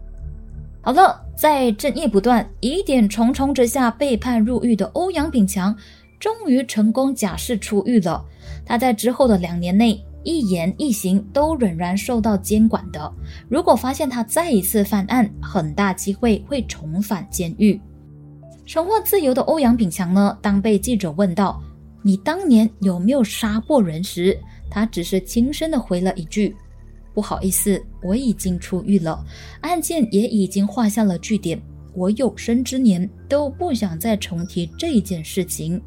[0.85, 5.75] 好了，在争议不断、疑点重重之下，被判入狱的欧阳炳强，
[6.21, 8.23] 终于成功假释出狱了。
[8.67, 13.11] 他在之后的两年内，一言一行都仍然受到监管的。
[13.49, 17.81] 如果发现他再一次犯案，很大机会会重返监狱。
[18.67, 20.37] 重获自由的欧阳炳强呢？
[20.43, 21.63] 当被记者问到
[22.05, 24.39] “你当年有没有杀过人”时，
[24.71, 26.55] 他只是轻声的回了一句。
[27.15, 29.25] 不好意思，我已经出狱了，
[29.61, 31.61] 案件也已经画下了句点。
[31.95, 35.81] 我有生之年都不想再重提这件事情，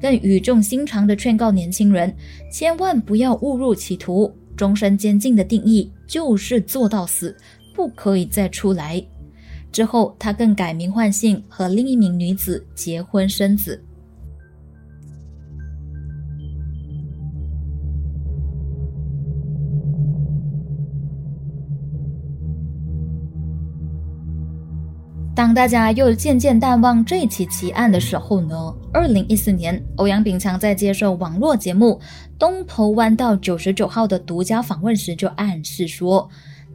[0.00, 2.14] 更语重心长地劝告年轻人，
[2.52, 4.30] 千万不要误入歧途。
[4.54, 7.36] 终身监禁的定义就是做到死，
[7.74, 9.02] 不可以再出来。
[9.72, 13.82] 之后，他更改名换姓，和另一名女子结婚生子。
[25.36, 28.74] 当大家又渐渐淡忘这起奇案的时候呢？
[28.90, 32.00] 二零一四年，欧阳炳强在接受网络节目
[32.38, 36.26] 《东头湾道九十九号》的独家访问时，就暗示说。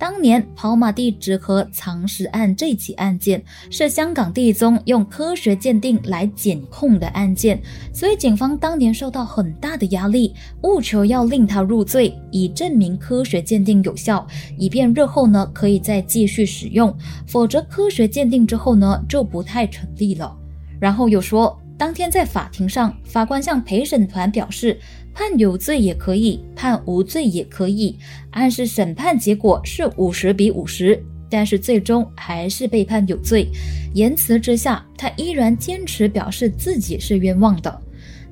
[0.02, 3.40] 当年跑马地纸盒藏尸案这起案件
[3.70, 7.62] 是香港地宗用科学鉴定来检控的案件，
[7.94, 10.34] 所以警方当年受到很大的压力，
[10.64, 14.26] 务求要令他入罪，以证明科学鉴定有效，
[14.58, 16.92] 以便日后呢可以再继续使用，
[17.28, 20.36] 否则科学鉴定之后呢就不太成立了。
[20.80, 24.80] 然后又说，当天在法庭上，法官向陪审团表示。
[25.14, 27.98] 判有罪也可以，判无罪也可以，
[28.32, 33.48] 暗示审判结果是五十比五十，但是最终还是被判有罪。
[33.94, 37.82] 言辞之下，他依然坚持表示自己是冤枉的。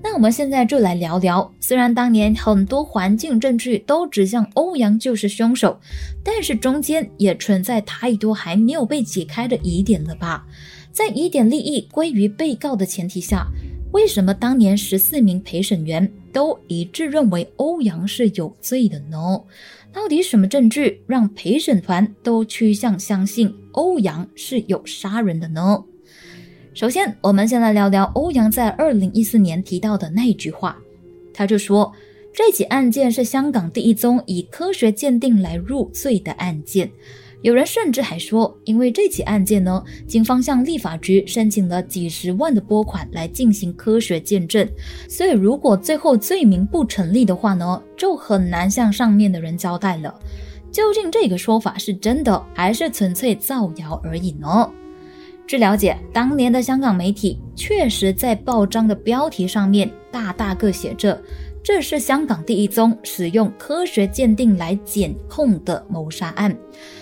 [0.02, 5.78] 那我们现在就来聊聊，虽然当年很多环境证据都指向欧阳就是凶手，
[6.24, 10.46] 但是中间也存在太多还没有被解开的疑点了吧？
[10.94, 13.46] 在疑点利益归于被告的前提下，
[13.92, 19.42] 为什么当年十四名陪审员都一致认为欧阳是有罪的呢？
[19.92, 25.84] 到底什么证据让陪审团都趋向相信欧阳是有杀人的呢？
[26.76, 30.78] 首先，我们先来聊聊欧阳在二零一四年提到的那句话，
[31.34, 31.92] 他就说
[32.32, 36.92] 这起案件是香港第一宗以科学鉴定来入罪的案件。
[37.42, 44.68] 有人甚至还说，因为这起案件呢，警方向立法局申请了几十万的拨款来进行科学见证，
[45.08, 50.14] 所以如果最后罪名不成立的话呢，就很难向上面的人交代了。
[50.70, 54.70] 究竟这个说法是真的，还是纯粹造谣而已呢？
[55.48, 61.20] 据了解，当年的香港媒体确实在报章的标题上面大大个写着。
[61.72, 66.58] 这是香港第一宗使用科学鉴定来检控的谋杀案，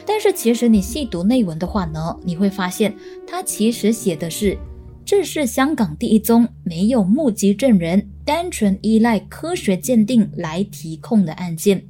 [0.06, 2.94] 但是其实你细读内文的话呢，你会发现
[3.26, 4.58] 它其实写的是
[5.06, 11.82] 这是香港第一宗没有目击证人、单纯依赖科学鉴定来提控的案件。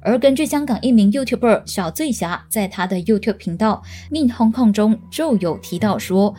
[0.00, 6.34] 而根据香港一名 YouTuber 小醉侠在他的 YouTube 频道《命 Hong Kong》中就有提到说。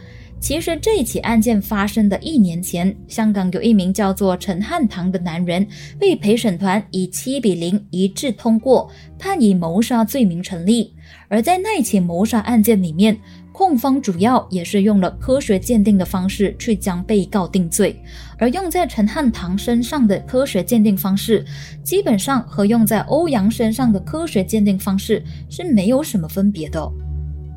[0.45, 5.65] 其实这起案件发生的一年前，香港有一名叫做陈汉堂的男人
[5.99, 8.87] 被陪审团以七比零一致通过，
[9.17, 10.93] 判以谋杀罪名成立。
[11.29, 13.17] 而在那起谋杀案件里面，
[13.51, 17.99] 控方主要也是用了科学鉴定的方式去将被告定罪，
[18.37, 21.43] 而用在陈汉堂身上的科学鉴定方式，
[21.81, 26.87] 基本上和用在欧阳身上的科学鉴定方式是没有什么分别的。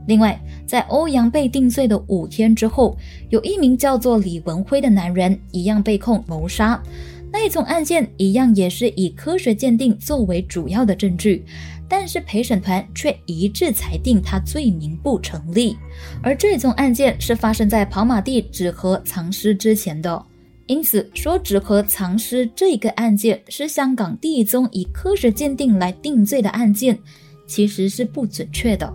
[0.09, 2.97] 另外，在欧阳被定罪的五天之后，
[3.29, 6.83] 有一名叫做李文辉的男人一样被控谋杀。
[7.31, 11.45] 那一宗案件一样也是以科学鉴定作为主要的证据，
[11.87, 15.77] 但是陪审团却一致裁定他罪名不成立。
[16.23, 20.25] 而这宗案件是发生在跑马地纸盒藏尸之前的，
[20.65, 26.99] 因此说纸盒藏尸这个案件是香港第一宗以科学鉴定来定罪的案件，
[27.47, 28.91] 其实是不准确的。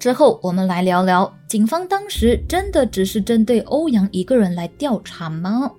[0.00, 5.72] 之后，我们来聊聊，警方当时真的只是针对欧阳一个人来调查吗？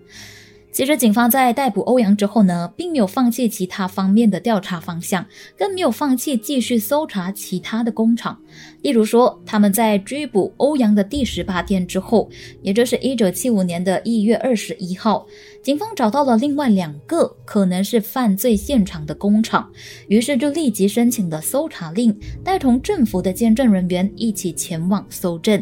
[0.72, 5.26] 其实，警方在逮捕欧阳之后呢，并没有放弃其他方面的调查方向，
[5.58, 8.40] 更没有放弃继续搜查其他的工厂。
[8.82, 12.30] 例如说，他们在追捕欧阳的第十八天之后，
[12.62, 15.28] 也就是一九七五年的一月二十一号，
[15.62, 19.70] 警方找到了另外两个可能是犯罪现场的工厂，
[20.08, 25.62] 于是就立即申请了搜查令，带同政府的监证人员一起前往搜证。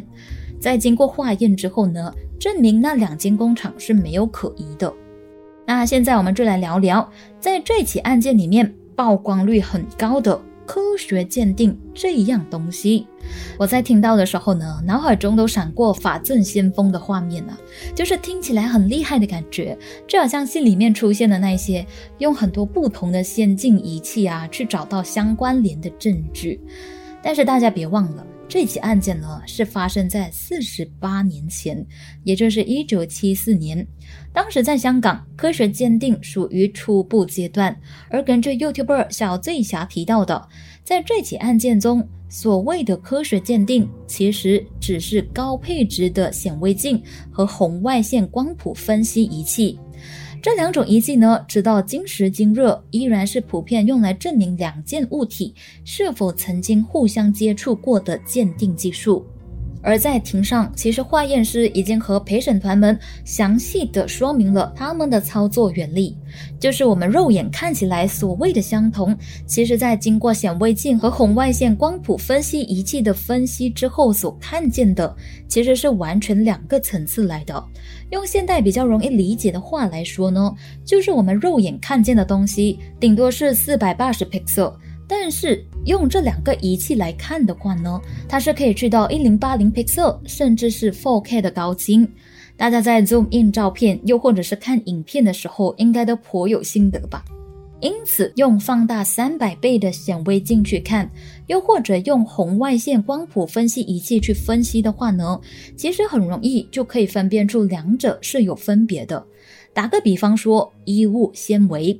[0.59, 2.13] 在经过化验之后呢？
[2.39, 4.93] 证明那两间工厂是没有可疑的。
[5.65, 13.05] 那现在我们就来聊聊，在这起案件里面曝光率很高的科学鉴定这样东西。
[13.57, 17.59] 我在听到的时候呢，脑海中都闪过法证先锋的画面啊，
[17.93, 21.85] 就是听起来很厉害的感觉，就好像戏里面出现的那些
[22.19, 26.61] 用很多不同的先进仪器啊，去找到相关联的证据。
[27.21, 28.25] 但是大家别忘了。
[28.49, 31.85] 这起案件呢，是发生在四十八年前，
[32.23, 33.85] 也就是一九七四年。
[34.33, 37.79] 当时在香港，科学鉴定属于初步阶段。
[38.09, 40.49] 而根据 YouTuber 小醉侠提到的，
[40.83, 46.99] 在这起案件中，所谓的科学鉴定，其实只是高配置的显微镜
[47.31, 49.79] 和红外线光谱分析仪器。
[50.41, 52.61] 这两种仪器呢，直到今时今日，
[52.91, 59.25] 依然是普遍用来证明两件物体是否曾经互相接触过的鉴定技术。
[59.81, 66.17] 而在庭上，其实化验师已经和陪审团们详细的说明了他们的操作原理，
[66.59, 75.15] 就是我们肉眼看起来所谓的相同，其实在经过显微镜和红外线光谱分析仪器的分析之后所看见的，
[75.47, 77.63] 其实是完全两个层次来的。
[78.11, 80.53] 用现代比较容易理解的话来说呢，
[80.83, 84.73] 就是我们肉眼看见的东西顶多是四百八十 pixel。
[85.09, 92.07] 但是用这两个仪器来看的话呢，它是可以去到一零八零 pixel，甚至是 4K 的高清。
[92.55, 97.25] 大家在 zoom in 照片，又或者是看影片的时候，应该都颇有心得吧？
[97.81, 101.09] 因此，用放大三百倍的显微镜去看，
[101.47, 105.39] 又或者用红外线光谱分析仪器去分析的话呢，
[105.75, 109.25] 其实很容易就可以分辨出两者是有分别的。
[109.73, 111.99] 打个比方说，衣物纤维。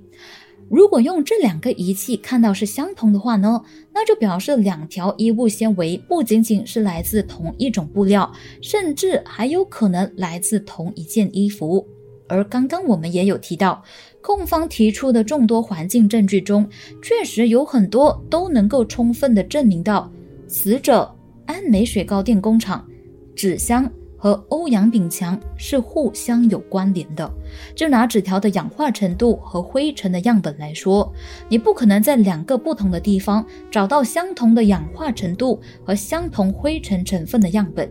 [0.70, 3.62] 如果用这两个仪器看到是相同的话呢，
[3.92, 11.86] 那就表示两条衣物纤维不仅仅是来自同一种布料，甚至还有可能来自同一件衣服。
[12.28, 13.84] 而刚刚我们也有提到，
[14.22, 16.70] 控方提出的众多环境证据中，
[17.02, 20.12] 确实有很多都能够充分的证明到
[20.48, 21.12] 死者
[21.48, 22.88] 安美水糕店工厂
[23.36, 23.92] 纸箱。
[24.20, 27.32] 和欧阳炳强是互相有关联的。
[27.74, 31.12] 就拿纸条的氧化程度和灰尘的样本来说，
[31.48, 37.90] 你不可能在两个不同的地方找到相同的氧化程度和相同灰尘成分的样本。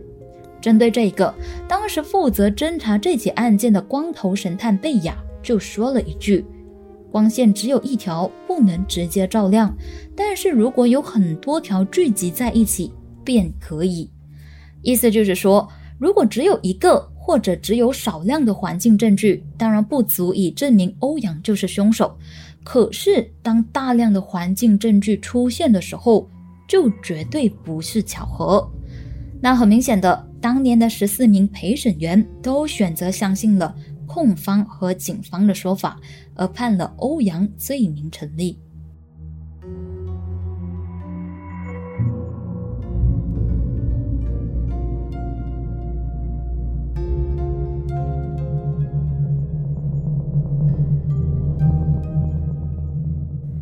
[0.61, 1.33] 针对这个，
[1.67, 6.45] 当时负责侦查这起案件的光头神探贝雅就说了一句
[7.11, 9.75] ：“光线只有一条，不能直接照亮，
[10.15, 14.11] 但是如果有很多条聚集在一起，便可以。”
[14.83, 15.67] 意思就是说。
[15.99, 22.17] 如果只有一个或者只有少量的环境证据，当然不足以证明欧阳就是凶手。
[22.63, 26.29] 可是，当大量的环境证据出现的时候，
[26.67, 28.67] 就绝对不是巧合。
[29.41, 33.75] 那很明显的，当年的十四名陪审员都选择相信了
[34.05, 35.99] 控方和警方的说法，
[36.35, 38.57] 而判了欧阳罪名成立。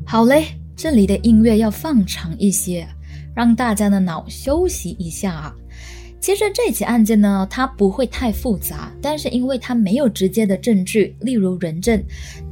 [0.09, 2.87] 好嘞，这里的音乐要放长一些，
[3.35, 5.53] 让大家的脑休息一下啊。
[6.21, 12.01] 其实这起案件呢，它不会太复杂，但是因为它没有直接的证据，例如人证，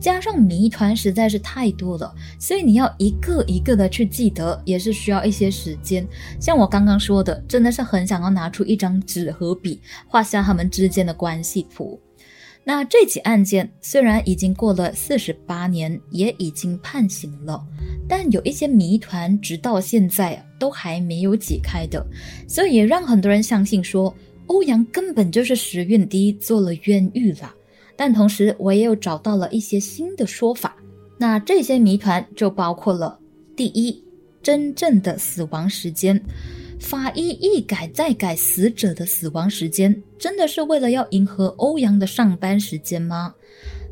[0.01, 6.06] 加上谜团实在是太多了，所以你要一个一个的去记得，也是需要一些时间。
[6.41, 9.80] 像我刚刚说的，真的是很想要拿出一张纸和笔，
[10.10, 11.97] 画下他们之间的关系图。
[12.68, 17.63] 那这起案件虽然已经过了四十八年，也已经判刑了，
[18.09, 22.03] 但有一些谜团直到现在都还没有解开的，
[22.47, 24.11] 所以也让很多人相信说
[24.47, 27.53] 欧阳根本就是时运低做了冤狱了。
[27.95, 30.76] 但同时，我也有找到了一些新的说法。
[31.18, 33.18] 那这些谜团就包括了
[33.55, 34.03] 第一，
[34.41, 36.20] 真正的死亡时间。
[36.80, 43.34] 法医一改再改死者的死亡时间，真的是为了要迎合欧阳的上班时间吗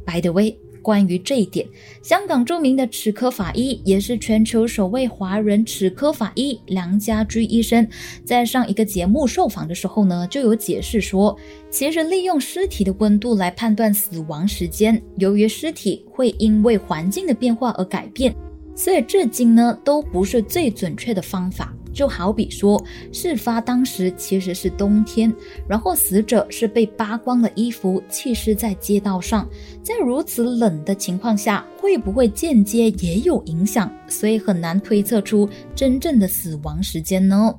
[0.05, 1.65] ？By the way，关于这一点，
[2.03, 7.87] 香港著名的齿科法医，也是全球首位华人齿科法医梁家驹医生，
[8.25, 11.35] 在上一个节目受访的时候呢，就有解释说，
[11.71, 18.35] 其实利用尸体的温度来判断死亡时间，由于尸体会因为环境的变化而改变，
[18.75, 21.73] 所以至今呢都不是最准确的方法。
[21.93, 25.33] 就好比说，事发当时其实是冬天，
[25.67, 29.47] 然后死者是被扒光了衣服弃尸在街道上，
[29.83, 33.91] 在如此冷的情况下，会不会间接也有影响？
[34.07, 37.53] 所以很难推测出真正的死亡时间呢。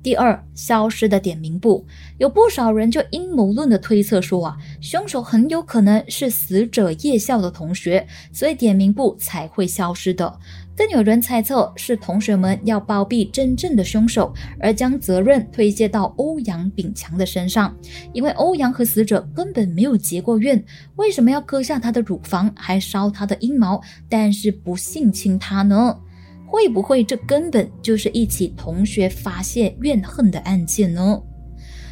[0.00, 1.84] 第二，消失的点名簿，
[2.18, 10.38] 有不少人就阴谋论的推测说啊，凶手很有可能是死者夜校的同学，所以点名簿才会消失的。
[10.78, 17.76] 更有人猜测是同学们要包庇真正的凶手，而将责任推卸到欧阳炳强的身上。
[18.12, 20.64] 因为欧阳和死者根本没有结过怨，
[20.94, 25.98] 为什么要割下他的乳房，还烧他的阴毛，但是不性侵他呢？
[26.46, 31.20] 会不会这根本就是一起同学发泄怨恨的案件呢？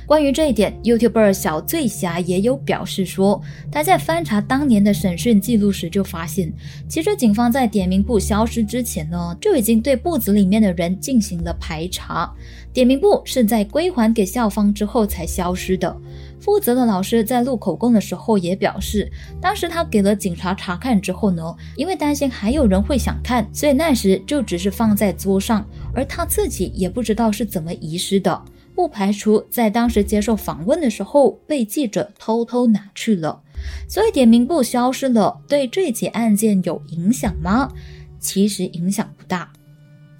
[0.06, 3.42] 关于这一点，YouTuber 小醉侠也有表示说，
[3.72, 6.52] 他在翻查当年的审讯记录时就发现，
[6.88, 12.32] 其实警方在点名簿消失之前呢，就已经对簿子里面的人进行了排查。
[12.72, 15.96] 点名簿是在归还给校方之后才消失的。
[16.38, 21.42] 负责的老师在录口供的时候也表示，当时他给了警察查看之后呢，
[21.74, 28.40] 因为担心还有人会想看，所以那时就只是放在桌上，而他自己也不知道是怎么遗失的。
[28.76, 33.42] 不排除在当时接受访问的时候被记者偷偷拿去了，
[33.88, 37.72] 所以点名簿消失了，对这起案件有影响吗？
[38.20, 39.50] 其实影响不大。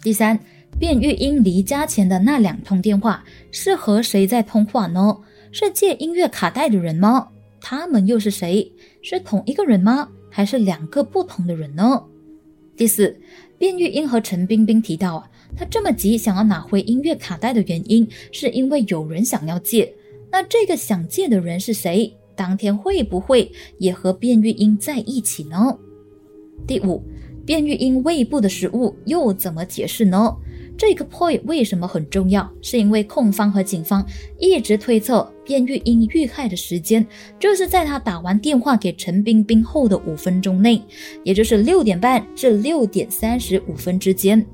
[0.02, 0.40] 第三，
[0.80, 5.18] 卞玉英离家前的那两通电话是和谁在通话呢？
[5.52, 7.28] 是借音乐卡带的人吗？
[7.60, 8.72] 他们又是谁？
[9.02, 10.08] 是同一个人吗？
[10.30, 12.02] 还是两个不同的人呢？
[12.74, 13.20] 第四，
[13.58, 15.30] 卞玉英和陈冰冰提到啊。
[15.56, 19.92] 他这么急想要拿回音乐卡带的原因，是因为有人想要借。
[20.30, 22.12] 那这个想借的人是谁？
[22.34, 25.78] 当天会不会也和卞玉英在一起呢？
[26.66, 27.02] 第五，
[27.46, 30.36] 卞玉英胃部的食物又怎么解释呢？
[30.76, 32.46] 这个 point 为什么很重要？
[32.60, 34.06] 是因为控方和警方
[34.38, 37.06] 一直推测卞玉英遇害的时间，
[37.40, 40.82] 就是在他打完电话给陈冰冰后的五分钟内，
[41.24, 44.44] 也就是六点半至六点三十五分之间。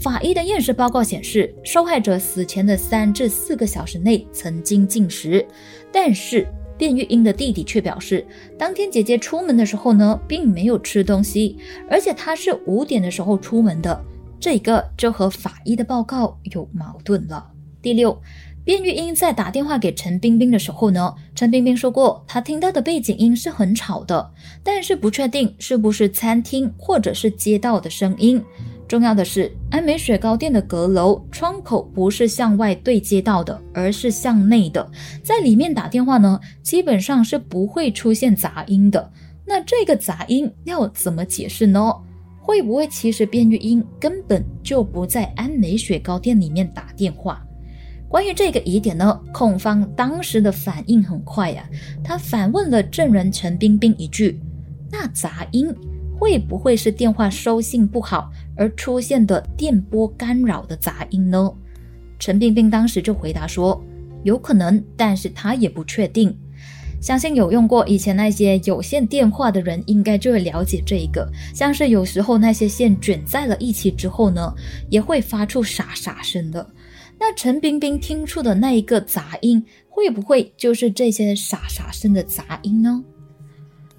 [0.00, 5.44] 法医的验尸报告显示，受害者死前的三至四个小时内曾经进食，
[5.92, 6.46] 但是
[6.78, 8.24] 卞玉英的弟弟却表示，
[8.56, 11.58] 当天姐姐出门的时候呢，并没有吃东西，
[11.90, 14.00] 而且她是五点的时候出门的，
[14.38, 17.44] 这个就和法医的报告有矛盾了。
[17.82, 18.16] 第六。
[18.64, 24.30] 卞玉英在打电话给陈冰冰的时候呢，陈冰冰说过，她听到的背景音是很吵的，
[24.62, 28.44] 但是不确定是不是餐厅或者是街道的声音。
[28.88, 34.90] 重要的是，安美雪糕店的阁楼窗口不是向外对接到的，而是向内的，
[35.22, 39.12] 在里面打电话呢，基本上是不会出现杂音的。
[39.44, 41.92] 那这个杂音要怎么解释呢？
[42.40, 47.44] 会不会其实卞玉英根本就不在安美雪糕店里面打电话？
[48.08, 51.68] 关于这个疑点呢，控方当时的反应很快呀，
[52.02, 54.40] 他反问了证人陈冰冰一句
[54.90, 55.70] ：“那杂音
[56.18, 61.50] 会不会是电话收信不好而出现的电波干扰的杂音呢？”
[62.18, 63.80] 陈冰冰当时就回答说
[64.24, 66.36] ：“有可能，但是他也不确定。
[67.00, 74.52] 相信有用过以前那些有线电话的人，应该就会了解这一个，像是有时候那些线卷在了一起之后呢，
[74.90, 76.68] 也会发出沙沙声的。”
[77.20, 83.02] 那陈冰冰听出的那一个杂音，会不会就是这些沙沙声的杂音呢？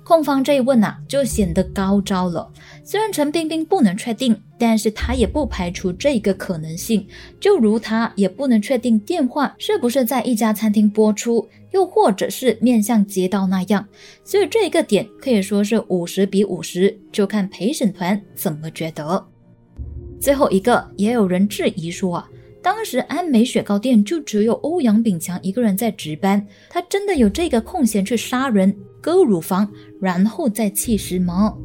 [0.05, 2.49] 控方这一问啊，就显得高招了。
[2.84, 7.07] 虽然陈冰冰不能确定，但是他也不排除这个可能性。
[7.39, 13.88] 就如他也不能确定电话是不是在一家餐厅播出，又或者是面向街道那样。
[14.24, 19.26] 所以这一个点可以说是五十比五十，就看陪审团怎么觉得。
[20.20, 22.30] 最后一个，也有人质疑说啊。
[22.62, 31.55] 当时安美雪糕店就只有欧阳炳强一个人在值班，他真的有这个空闲去杀人、割乳房，然后再弃尸吗？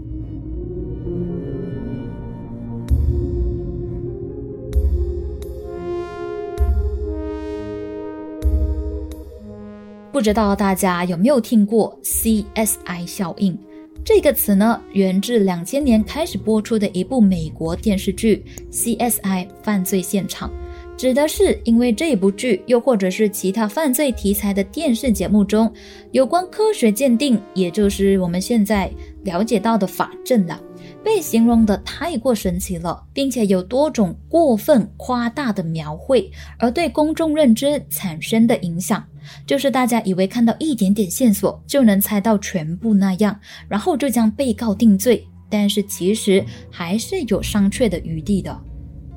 [10.15, 13.59] 不知道大家有没有听过 CSI 效应
[14.05, 14.81] 这个词呢？
[14.93, 20.49] 源自两千年开始播出的一部美国电视剧《CSI 犯罪现场》。
[20.97, 25.73] 指的是因为这部剧，又或者是其他犯罪题材的电视节目中，
[26.12, 28.89] 有关科学鉴定，也就是我们现在
[29.25, 30.61] 了解到的法证了，
[31.03, 39.05] 被形容的太过神奇了，并且有多种过分夸大的描绘，而对公众认知产生的影响，
[39.47, 48.57] 就是大家以为看到一点点线索就能猜到全部那样，然后就将被告定罪，但是其实还是有商榷的余地的。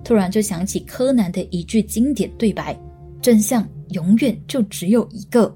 [0.03, 2.79] 突然就想起柯南的一句经典对白
[3.21, 5.53] ：“真相永远就只有一个。”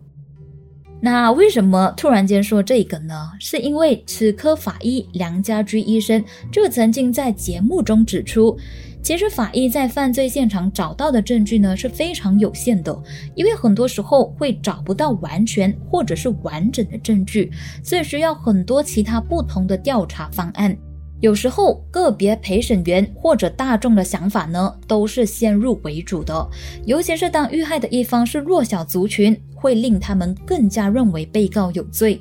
[1.03, 3.31] 那为什么突然间说这个呢？
[3.39, 8.55] 是因为此科法医梁家驹医生就曾经在节目中指出，
[9.01, 12.95] 其实法医在犯罪现场找到的证据呢是非常有限的，
[13.33, 17.51] 因为很多时候会找不到完全或者是完整的证据，
[17.83, 20.77] 所以需要很多其他不同的调查方案。
[21.21, 26.49] 有时候，个别陪审员或者大众的想法呢，都是先入为主的。
[26.85, 32.19] 尤其是当遇害的一方是弱小族群，会令他们更加认为被告有罪。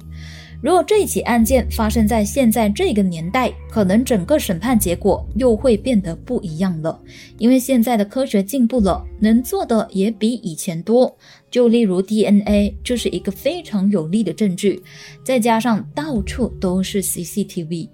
[0.63, 7.01] 如果这起案件发生在现在这个年代，可能整个审判结果又会变得不一样了。
[7.39, 11.17] 因为现在的科学进步了，能做的也比以前多。
[11.51, 14.83] 就例如 DNA 就是一个非常有力的证据，
[15.25, 17.89] 再加上到处都是 CCTV。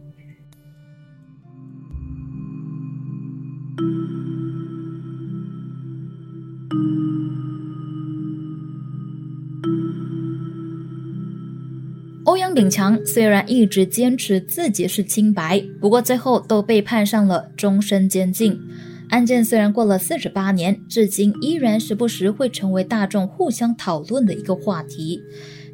[12.37, 18.61] 欧阳炳强虽然一直坚持自己是清白，不过最后都被判上了终身监禁。
[19.09, 25.22] 案件虽然过了四十八年，至今依然时不时会成为大众互相讨论的一个话题。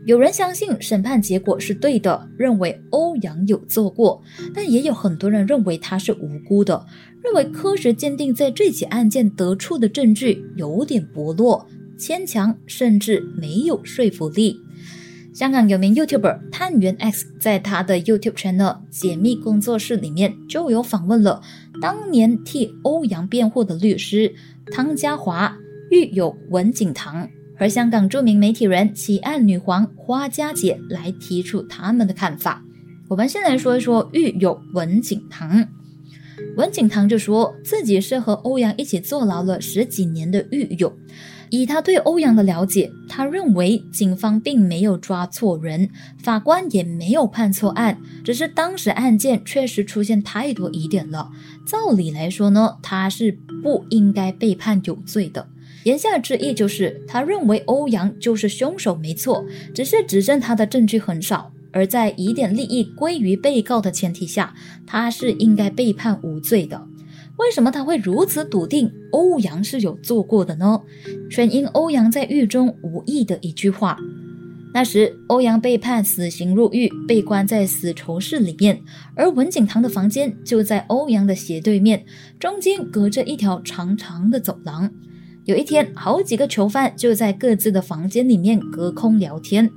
[0.07, 4.23] 有人相信审判结果是对的，认为欧阳有做过，
[4.55, 6.87] 但也有很多人认为他是无辜的，
[7.25, 11.67] 认为科学鉴定在这起案件得出的证据有点薄弱、
[11.99, 14.61] 牵强，甚至没有说服力。
[15.33, 21.41] 香港有名 YouTuber 探员 X 在他的 YouTube channel 解密工作室里面就有访问了
[21.81, 24.35] 当年替欧阳辩护的律师
[24.71, 25.57] 汤家华、
[25.91, 27.29] 狱友文景堂
[27.59, 32.63] 和香港著名媒体人奇案女皇花家姐来提出他们的看法。
[33.09, 35.67] 我们先来说一说狱友文景堂。
[36.57, 40.93] 文景堂就说自己是和欧阳一起坐牢了十几年的狱友。
[41.53, 51.31] 以他对欧阳的了解，他认为警方并没有抓错人，法官也没有判错案，只是当时案件确实出现太多疑点了。
[51.67, 55.47] 照理来说呢，他是不应该被判有罪的。
[55.85, 59.45] 言下之意就是他认为欧阳就是凶手没错，
[59.75, 61.53] 只是指证他的证据很少。
[61.75, 64.55] 而在疑点利益归于被告的前提下，
[64.87, 66.87] 他是应该被判无罪的。
[67.43, 70.81] 为什么他会如此笃定欧阳是有做过的呢？
[71.29, 73.99] 全因欧阳在狱中无意的一句话。
[74.73, 78.81] 那时，欧阳被判死刑入狱，被关在死囚室里面，
[79.15, 82.07] 而文景堂的房间就在欧阳的斜对面，
[82.39, 84.91] 中间隔着一条长长的走廊。
[85.45, 89.69] 有一天，好几个囚犯就在各自的房间里面隔空聊天。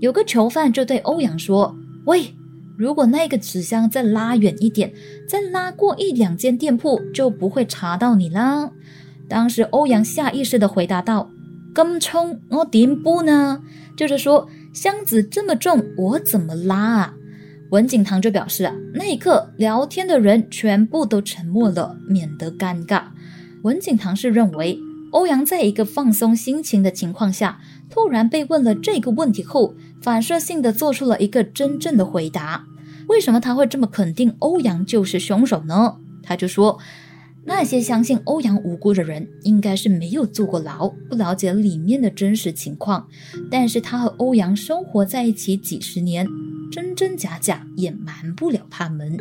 [0.00, 2.34] 有个囚犯就对欧阳说：“喂，
[2.80, 4.90] 如果那个纸箱再拉远一点，
[5.28, 8.70] 再拉过一两间店铺，就不会查到你啦。”
[9.28, 11.30] 当时，欧阳下意识的回答道
[11.74, 13.62] ：“咁重，我点搬呢？”
[13.98, 17.14] 就是说，箱子这么重，我怎么拉啊？
[17.70, 23.02] 文景堂就表示啊，那一刻聊天的人全部都沉默了，免得尴尬。
[23.62, 24.78] 文景堂是认为，
[25.12, 27.60] 欧阳在一个放松心情的情况下，
[27.90, 32.64] 突然被问了这个问题后，反射性的做出了一个真正的回答。
[33.10, 35.96] 为什么他会这么肯定欧阳就是凶手呢？
[36.22, 36.78] 他就说。
[37.42, 43.08] 那些相信欧阳无辜的人，应该是没有坐过牢，不了解里面的真实情况。
[43.50, 46.26] 但是他和欧阳生活在一起几十年，
[46.70, 49.16] 真真假假也瞒不了他们。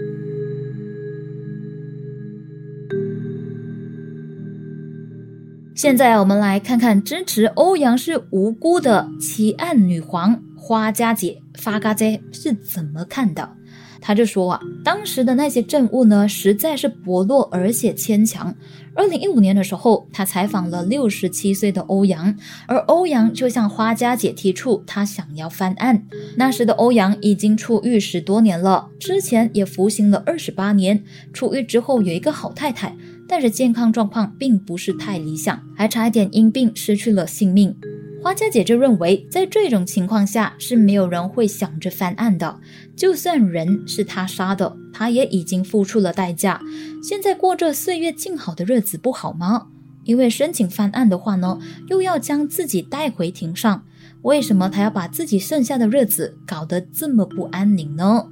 [5.73, 13.58] 现在我们来看看支持欧阳是无辜的奇案女皇花家姐发嘎姐是怎么看的。
[14.01, 18.55] 他就说啊，当时的那些证物呢，实在是薄弱而且牵强。
[18.95, 22.35] 二零一五年的时候，他采访了六十七岁的欧阳，
[22.67, 26.05] 而欧阳就向花家姐提出他想要翻案。
[26.35, 31.03] 那时的欧阳已经出狱十多年了，之前也服刑了二十八年。
[31.31, 32.95] 出狱之后有一个好太太，
[33.27, 37.75] 但是健康状况并不是太理想，还差一点因病失去了性命。
[38.21, 42.59] 花家姐就认为，在这种情况下是没有人会想着翻案的。
[42.95, 46.61] 就算人是他杀的，他也已经付出了代价。
[47.01, 49.67] 现在过着岁月静好的日子不好吗？
[50.03, 53.85] 因为申请翻案的话呢，又要将自己带回庭上。
[54.23, 58.25] 为什么他要把自己剩下的日子搞得这么不安宁呢？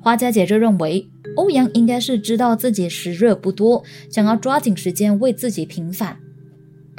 [0.00, 1.06] 花家姐就认为，
[1.36, 6.16] 欧阳应该是知道自己时日不多，想要抓紧时间为自己平反。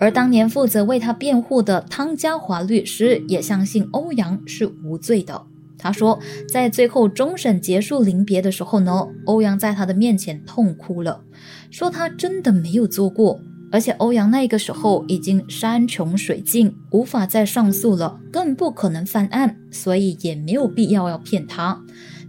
[0.02, 5.43] 而当年负责为他辩护的汤家华律师也相信欧阳是无罪的。
[5.78, 11.22] 他说，在最后终审结束临别的时候呢，欧阳在他的面前痛哭了，
[11.70, 13.39] 说他真的没有做过，
[13.72, 21.80] 而且欧阳那个时候已经山穷水尽，无法再上诉了，更不可能翻案，所以也没有必要要骗他。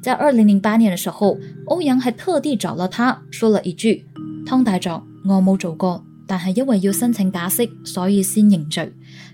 [0.03, 4.05] 在二零零八年的时候，欧阳还特地找了他，说了一句
[4.45, 8.93] ：“汤大长，我冇做过。”但係因为要申请假释，所以先认罪，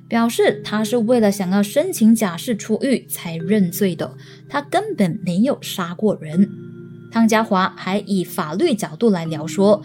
[0.08, 4.16] 表示他是为了想要申请假释出狱才认罪的，
[4.48, 6.48] 他根本没有杀过人。
[7.10, 9.82] 汤家华还以法律角度来聊说，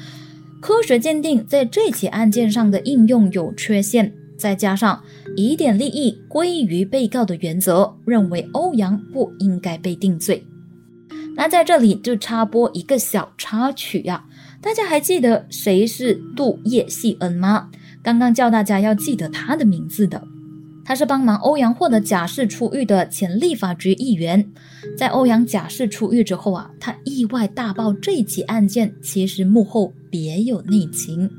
[0.61, 5.03] 科学鉴定在这起案件上的应用有缺陷，再加上
[5.35, 10.45] 疑点利益归于被告的原则，认为欧阳不应该被定罪。
[11.35, 14.25] 那在这里就插播一个小插曲呀。
[14.63, 17.69] 大家还记得谁是杜叶细恩吗？
[18.01, 20.25] 刚刚叫大家要记得他的名字的，
[20.85, 24.49] 他是帮忙欧阳获得假释出狱的前立法局议员。
[24.97, 31.29] 在欧阳假释出狱之后啊，他意外大爆这起案件其实幕后别有内情。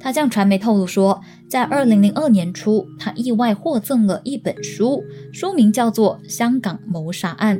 [0.00, 7.56] 他向传媒透露说，在二零零二年初，他意外获赠了一本书，书名叫做《香港谋杀案》。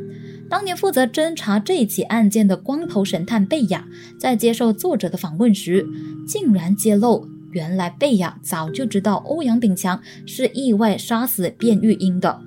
[0.48, 3.86] 当年负责侦查这起案件的光头神探贝雅，
[4.18, 5.84] 在接受作者的访问时，
[6.26, 12.40] 竟然揭露，原来贝雅早就知道欧阳炳强是意外杀死卞玉英的。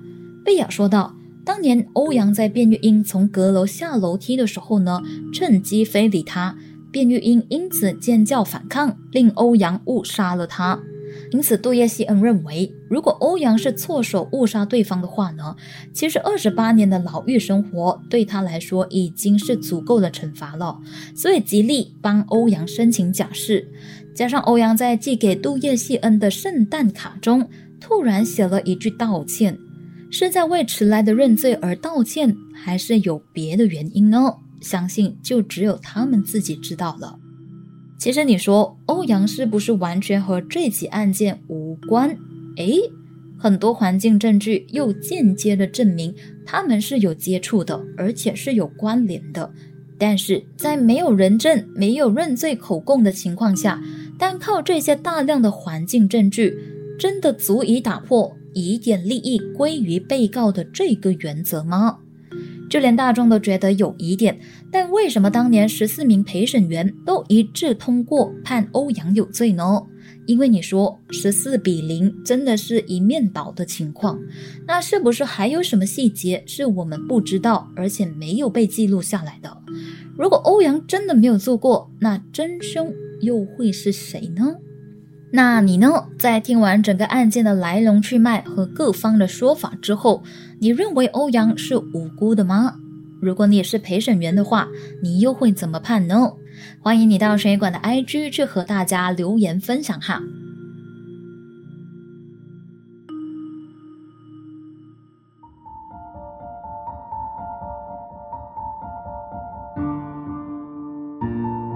[0.46, 1.14] 贝雅说道
[1.46, 5.02] ：“当年欧阳在卞玉英从阁楼下楼梯的时候呢，
[5.34, 6.56] 趁机非礼他，
[6.92, 10.80] 卞玉英因此尖叫反抗，令欧阳误杀了他。”
[11.32, 15.56] 因此，杜叶希恩认为，如果欧阳是错手误杀对方的话呢，
[15.94, 20.80] 其实二十八年的牢狱生活对他来说已经是足够的惩罚了，
[21.16, 23.68] 所以极力帮欧阳申请假释。
[24.16, 27.48] 加上欧阳在寄给杜叶希恩的圣诞卡中
[27.80, 29.58] 突然写了一句道歉，
[30.12, 34.34] 是在为迟来的认罪而道歉，还是有别的原因呢？
[34.60, 37.18] 相信就只有他们自己知道了。
[38.00, 42.18] 其实你说欧阳是不是完全和这起案件无关？
[42.56, 42.80] 诶，
[43.38, 46.16] 很多环境证据又间接的证明
[46.46, 49.52] 他们是有接触的，而且是有关联的。
[49.98, 53.84] 但是在没有人证、没有认罪口供的情况下，
[54.18, 56.58] 单靠这些大量的环境证据，
[56.98, 61.98] 真的足以打破疑点利益归于被告的这个原则吗？
[62.70, 64.40] 就连大众都觉得有疑点，
[64.72, 69.82] 但为什么当年十四名陪审员都一致通过判欧阳有罪呢？
[70.26, 74.20] 因为你说十四比零真的是一面倒的情况，
[74.68, 79.58] 那是不是还有什么细节是我们不知道，而且没有被记录下来的？
[80.16, 84.58] 如果欧阳真的没有做过，那真凶又会是谁呢？
[85.32, 86.06] 那你呢？
[86.18, 90.24] 在听完整个案件的来龙去脉和各方的说法之后，
[90.60, 92.76] 你认为欧阳是无辜的吗？
[93.22, 94.68] 如果你也是陪审员的话，
[95.04, 96.32] 你又会怎么判呢？
[96.82, 100.22] 欢迎你到水管的 IG 去和大家留言分享哈。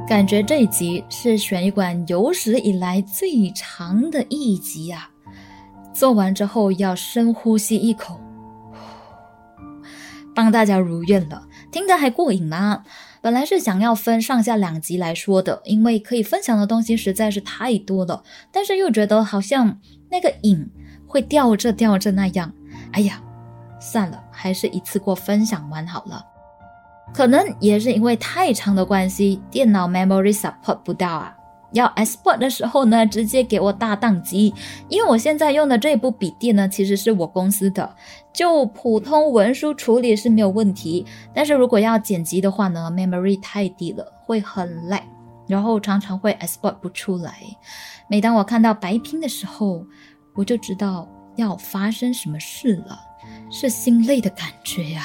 [0.07, 5.09] 感觉这一集是悬疑馆有史以来最长的一集啊！
[5.91, 8.19] 做完之后要深呼吸一口，
[10.35, 11.47] 帮大家如愿了。
[11.71, 12.83] 听得还过瘾吗？
[13.21, 18.23] 本来是想要分上下两集来说的，因为可以分享的东西实在是太多了。
[18.51, 19.79] 但是又觉得好像
[20.09, 20.69] 那个瘾
[21.07, 22.51] 会吊着吊着那样。
[22.91, 23.21] 哎呀，
[23.79, 26.25] 算了，还是一次过分享完好了。
[27.13, 31.35] 可能也是因为太长的关系，电脑 memory support 不到啊。
[31.73, 34.53] 要 export 的时候呢，直接给我大宕机。
[34.87, 37.95] 因为我现在用的这部笔电呢，其实是我公司的，
[38.33, 41.05] 就普通文书处理是没有问题。
[41.33, 45.01] 但是如果要剪辑的话呢，memory 太低了，会很累，
[45.47, 47.35] 然后常常会 export 不出来。
[48.07, 49.85] 每当我看到白屏的时候，
[50.35, 52.99] 我就知道要发生什么事了，
[53.49, 55.03] 是心累的感觉呀。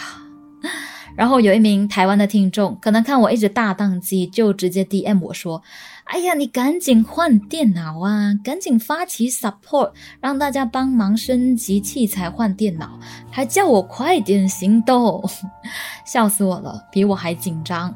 [1.16, 5.60] 然后有一名台湾的听众，可能看我一直大宕机，就直接 DM 我说
[6.08, 12.98] ：“哎呀，你赶紧换电脑啊，赶紧发起 support，让大家帮忙升级器材换电脑，
[13.30, 15.22] 还叫我快点行动，
[16.06, 17.94] 笑死我了，比我还紧张。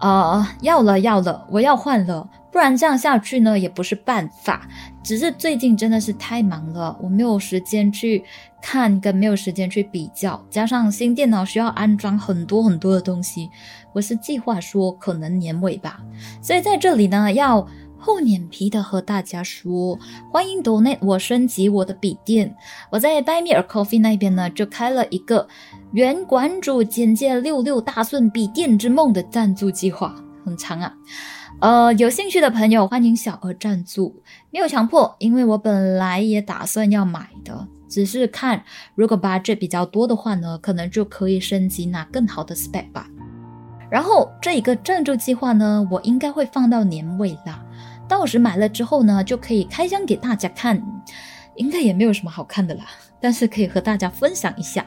[0.00, 4.68] 呃，要了要了，我要换了，不然这样下去呢也不是办法。
[5.04, 8.24] 只是最近真的是太忙了，我没有时间去。”
[8.62, 13.48] 看跟没有时间去比较，加上新电脑需要安装很多很多的东西，
[13.96, 16.02] 我是计划说可能年尾吧。
[16.42, 17.66] 所以在这里呢，要
[17.96, 19.98] 厚脸皮的和大家说，
[20.30, 22.54] 欢迎 Donate 我升级我的笔电。
[22.90, 25.48] 我在 Buy Me a Coffee 那边呢，就开了一个
[25.92, 30.14] 原馆主简介六六大顺笔电之梦的赞助计划，
[30.44, 30.92] 很长啊。
[31.60, 37.66] 呃，有兴趣的朋友欢迎小额赞助，没有强迫，因为我本来也打算要买的。
[37.88, 38.62] 只是看，
[38.94, 43.08] 如果 budget 比较多的话呢，可能就可以升级拿更好的 spec 吧。
[43.96, 47.64] 然后这一个赞助计划呢，我应该会放到年尾啦。
[48.06, 50.82] 到时买了之后呢，就可以开箱给大家看。
[51.54, 52.84] 应该也没有什么好看的啦，
[53.18, 54.84] 但是可以和大家分享一下。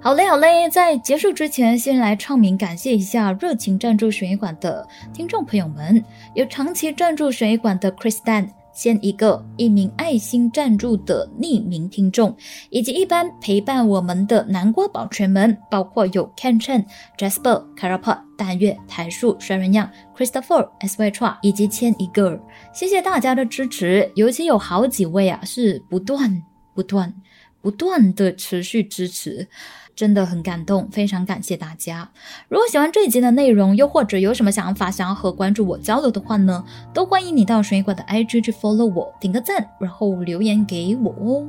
[0.00, 6.02] 好嘞，好嘞，在结束之前，先来唱名感谢一下热情赞助悬疑馆的听众朋友们，
[6.32, 8.48] 有长期赞助悬疑馆的 Chris Dan。
[8.74, 12.36] 先一个一名爱心赞助的匿名听众，
[12.70, 16.84] 以及一般陪伴我们的南瓜保全们，包括有 Ken Chen、
[17.16, 22.38] Jasper、Carapa、淡月、台树、帅人样、Christopher、S Y Tra 以及千一个，
[22.74, 26.42] 谢谢大家的支持，尤其有好几位啊，是不断、
[26.74, 27.14] 不断、
[27.62, 29.48] 不断的持续支持。
[29.94, 32.10] 真的很感动，非常感谢大家。
[32.48, 41.46] 如果喜欢这一集的内容，又或者有什么想法想要和关注我交流的话呢，都欢迎你到水管的 IG 去 follow 我，点个赞，然后留言给我哦。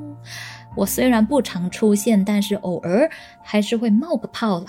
[0.76, 3.10] 我虽然不常出现，但是偶尔
[3.42, 4.68] 还是会冒个泡啦。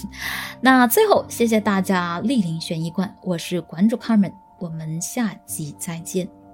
[0.62, 6.45] 那最后，谢谢大家莅临悬疑馆，我是馆主 Carmen，我们下集再见。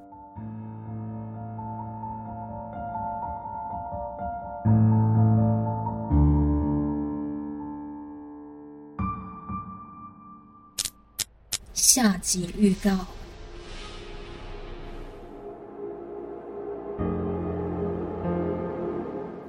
[11.83, 12.91] 下集预告。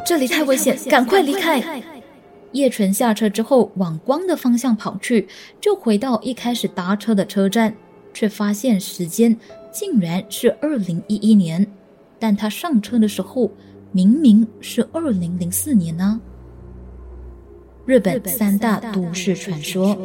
[0.04, 1.84] 这里太危险，赶快离开！
[2.54, 5.28] 叶纯下车之后，往光的方向跑去，
[5.62, 7.76] 就回到一开始搭车的车站，
[8.16, 9.38] 却发现时间
[9.72, 11.72] 竟然是二零一一年，
[12.18, 13.52] 但他上车的时候
[13.92, 16.20] 明明是二零零四年呢。
[17.86, 19.96] 日本三大都市传说。